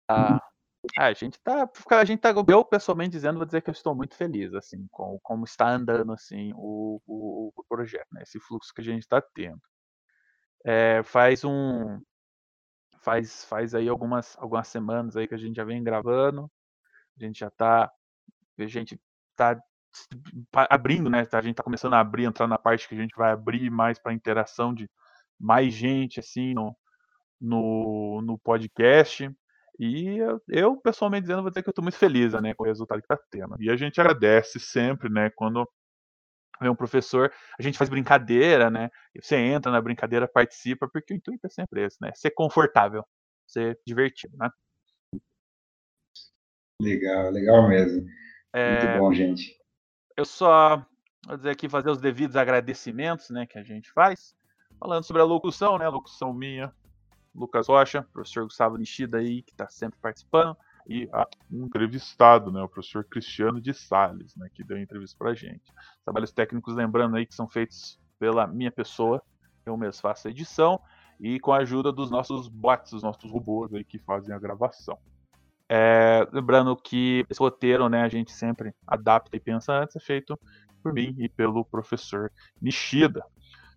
[0.08, 0.49] tá
[0.96, 3.94] ah, a gente tá, a gente tá, eu pessoalmente dizendo, vou dizer que eu estou
[3.94, 8.72] muito feliz, assim, com como está andando, assim, o, o, o projeto, né, esse fluxo
[8.74, 9.60] que a gente está tendo.
[10.64, 12.00] É, faz um,
[13.02, 16.50] faz, faz aí algumas, algumas semanas aí que a gente já vem gravando,
[17.18, 17.90] a gente já tá,
[18.58, 18.98] a gente
[19.36, 19.60] tá
[20.54, 23.32] abrindo, né, a gente tá começando a abrir, entrar na parte que a gente vai
[23.32, 24.88] abrir mais para interação de
[25.38, 26.76] mais gente, assim, no,
[27.40, 29.30] no, no podcast,
[29.82, 32.66] e eu, eu, pessoalmente dizendo, vou dizer que eu estou muito feliz né, com o
[32.66, 33.56] resultado que está tendo.
[33.58, 35.66] E a gente agradece sempre, né, quando
[36.60, 38.90] vem um professor, a gente faz brincadeira, né?
[39.18, 42.12] Você entra na brincadeira, participa, porque o intuito é sempre esse, né?
[42.14, 43.02] Ser confortável,
[43.46, 44.50] ser divertido, né?
[46.82, 48.06] Legal, legal mesmo.
[48.52, 49.56] É, muito bom, gente.
[50.14, 50.84] Eu só
[51.26, 54.34] vou dizer aqui fazer os devidos agradecimentos, né, que a gente faz,
[54.78, 56.70] falando sobre a locução, né, a locução minha,
[57.34, 60.56] Lucas Rocha, professor Gustavo Nishida aí, que está sempre participando,
[60.86, 65.30] e a, um entrevistado, né, o professor Cristiano de Sales, né, que deu entrevista para
[65.30, 65.72] a gente.
[66.04, 69.22] Trabalhos técnicos, lembrando aí que são feitos pela minha pessoa,
[69.64, 70.80] eu mesmo faço a edição,
[71.20, 74.98] e com a ajuda dos nossos bots, dos nossos robôs aí que fazem a gravação.
[75.68, 80.38] É, lembrando que esse roteiro, né, a gente sempre adapta e pensa antes, é feito
[80.82, 83.24] por mim e pelo professor Nishida.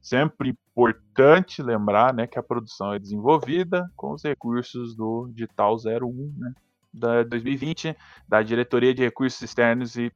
[0.03, 6.33] Sempre importante lembrar né, que a produção é desenvolvida com os recursos do Digital 01,
[6.37, 6.53] né,
[6.93, 7.95] da 2020,
[8.27, 10.11] da Diretoria de Recursos Externos e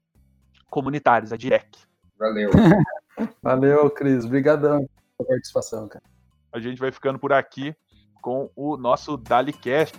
[0.70, 1.80] Comunitários, a DIREC.
[2.20, 2.52] Valeu.
[3.42, 4.26] Valeu, Cris.
[4.26, 4.86] Obrigadão
[5.18, 6.04] pela participação, cara.
[6.52, 7.74] A gente vai ficando por aqui
[8.22, 9.98] com o nosso DaliCast.